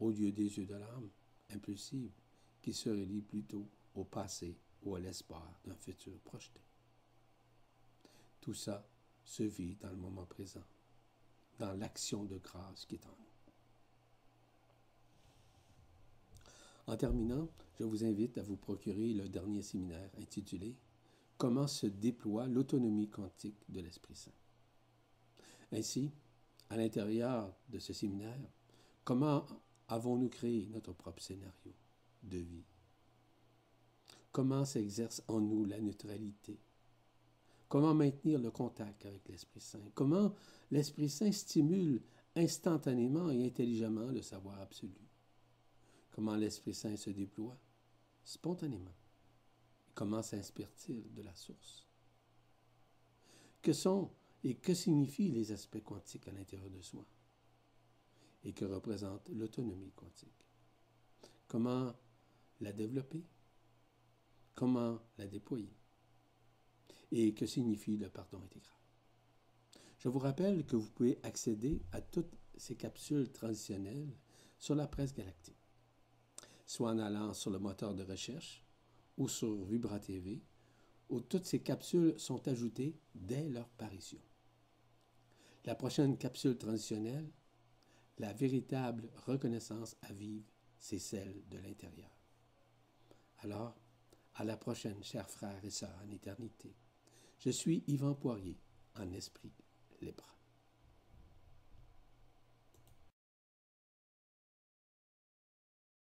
au 0.00 0.10
lieu 0.10 0.32
des 0.32 0.56
yeux 0.56 0.66
de 0.66 0.74
l'âme, 0.74 1.10
impulsive, 1.50 2.12
qui 2.64 2.72
se 2.72 2.88
relie 2.88 3.20
plutôt 3.20 3.68
au 3.94 4.04
passé 4.04 4.56
ou 4.84 4.94
à 4.94 5.00
l'espoir 5.00 5.60
d'un 5.66 5.74
futur 5.74 6.18
projeté. 6.20 6.62
Tout 8.40 8.54
ça 8.54 8.88
se 9.22 9.42
vit 9.42 9.76
dans 9.76 9.90
le 9.90 9.96
moment 9.96 10.24
présent 10.24 10.64
dans 11.58 11.74
l'action 11.74 12.24
de 12.24 12.38
grâce 12.38 12.86
qui 12.86 12.94
est 12.94 13.04
en 13.06 13.10
nous. 13.10 13.34
En 16.86 16.96
terminant, 16.96 17.50
je 17.78 17.84
vous 17.84 18.02
invite 18.02 18.38
à 18.38 18.42
vous 18.42 18.56
procurer 18.56 19.12
le 19.12 19.28
dernier 19.28 19.60
séminaire 19.60 20.10
intitulé 20.18 20.74
Comment 21.36 21.66
se 21.66 21.86
déploie 21.86 22.46
l'autonomie 22.46 23.10
quantique 23.10 23.62
de 23.68 23.80
l'Esprit 23.80 24.14
Saint. 24.14 24.30
Ainsi, 25.70 26.12
à 26.70 26.78
l'intérieur 26.78 27.54
de 27.68 27.78
ce 27.78 27.92
séminaire, 27.92 28.40
comment 29.04 29.44
avons-nous 29.88 30.30
créé 30.30 30.66
notre 30.68 30.94
propre 30.94 31.22
scénario? 31.22 31.74
De 32.24 32.38
vie? 32.38 32.64
Comment 34.32 34.64
s'exerce 34.64 35.22
en 35.28 35.40
nous 35.40 35.64
la 35.64 35.80
neutralité, 35.80 36.58
Comment 37.74 37.92
maintenir 37.92 38.38
le 38.38 38.52
contact 38.52 39.04
avec 39.04 39.28
l'Esprit 39.28 39.60
Saint? 39.60 39.90
Comment 39.94 40.32
l'Esprit 40.70 41.08
Saint 41.08 41.32
stimule 41.32 42.02
instantanément 42.36 43.32
et 43.32 43.44
intelligemment 43.44 44.12
le 44.12 44.22
savoir 44.22 44.60
absolu? 44.60 45.08
Comment 46.12 46.36
l'Esprit 46.36 46.72
Saint 46.72 46.96
se 46.96 47.10
déploie? 47.10 47.58
Spontanément? 48.22 48.94
Comment 49.92 50.22
s'inspire-t-il 50.22 51.12
de 51.14 51.22
la 51.22 51.34
source? 51.34 51.84
Que 53.60 53.72
sont 53.72 54.08
et 54.44 54.54
que 54.54 54.72
signifient 54.72 55.32
les 55.32 55.50
aspects 55.50 55.82
quantiques 55.82 56.28
à 56.28 56.32
l'intérieur 56.32 56.70
de 56.70 56.80
soi? 56.80 57.04
Et 58.44 58.52
que 58.52 58.66
représente 58.66 59.30
l'autonomie 59.30 59.90
quantique? 59.96 60.46
Comment 61.48 61.92
la 62.60 62.72
développer? 62.72 63.24
Comment 64.54 65.00
la 65.18 65.26
déployer? 65.26 65.74
et 67.14 67.32
que 67.32 67.46
signifie 67.46 67.96
le 67.96 68.08
pardon 68.08 68.38
intégral. 68.42 68.72
Je 69.98 70.08
vous 70.08 70.18
rappelle 70.18 70.66
que 70.66 70.74
vous 70.74 70.90
pouvez 70.90 71.18
accéder 71.22 71.80
à 71.92 72.00
toutes 72.00 72.34
ces 72.56 72.74
capsules 72.74 73.30
transitionnelles 73.30 74.18
sur 74.58 74.74
la 74.74 74.88
presse 74.88 75.14
galactique, 75.14 75.56
soit 76.66 76.90
en 76.90 76.98
allant 76.98 77.32
sur 77.32 77.50
le 77.50 77.60
moteur 77.60 77.94
de 77.94 78.02
recherche 78.02 78.64
ou 79.16 79.28
sur 79.28 79.64
Vibra 79.64 80.00
TV, 80.00 80.42
où 81.08 81.20
toutes 81.20 81.44
ces 81.44 81.60
capsules 81.60 82.18
sont 82.18 82.46
ajoutées 82.48 82.98
dès 83.14 83.48
leur 83.48 83.68
parution. 83.68 84.20
La 85.64 85.76
prochaine 85.76 86.18
capsule 86.18 86.58
transitionnelle, 86.58 87.30
la 88.18 88.32
véritable 88.32 89.08
reconnaissance 89.26 89.96
à 90.02 90.12
vivre, 90.12 90.50
c'est 90.78 90.98
celle 90.98 91.42
de 91.48 91.58
l'intérieur. 91.58 92.13
Alors, 93.44 93.74
à 94.36 94.44
la 94.44 94.56
prochaine, 94.56 95.04
chers 95.04 95.28
frères 95.28 95.62
et 95.62 95.68
sœurs 95.68 96.00
en 96.02 96.10
éternité. 96.10 96.74
Je 97.38 97.50
suis 97.50 97.84
Yvan 97.88 98.14
Poirier, 98.14 98.58
en 98.98 99.12
esprit 99.12 99.52
libre. 100.00 100.34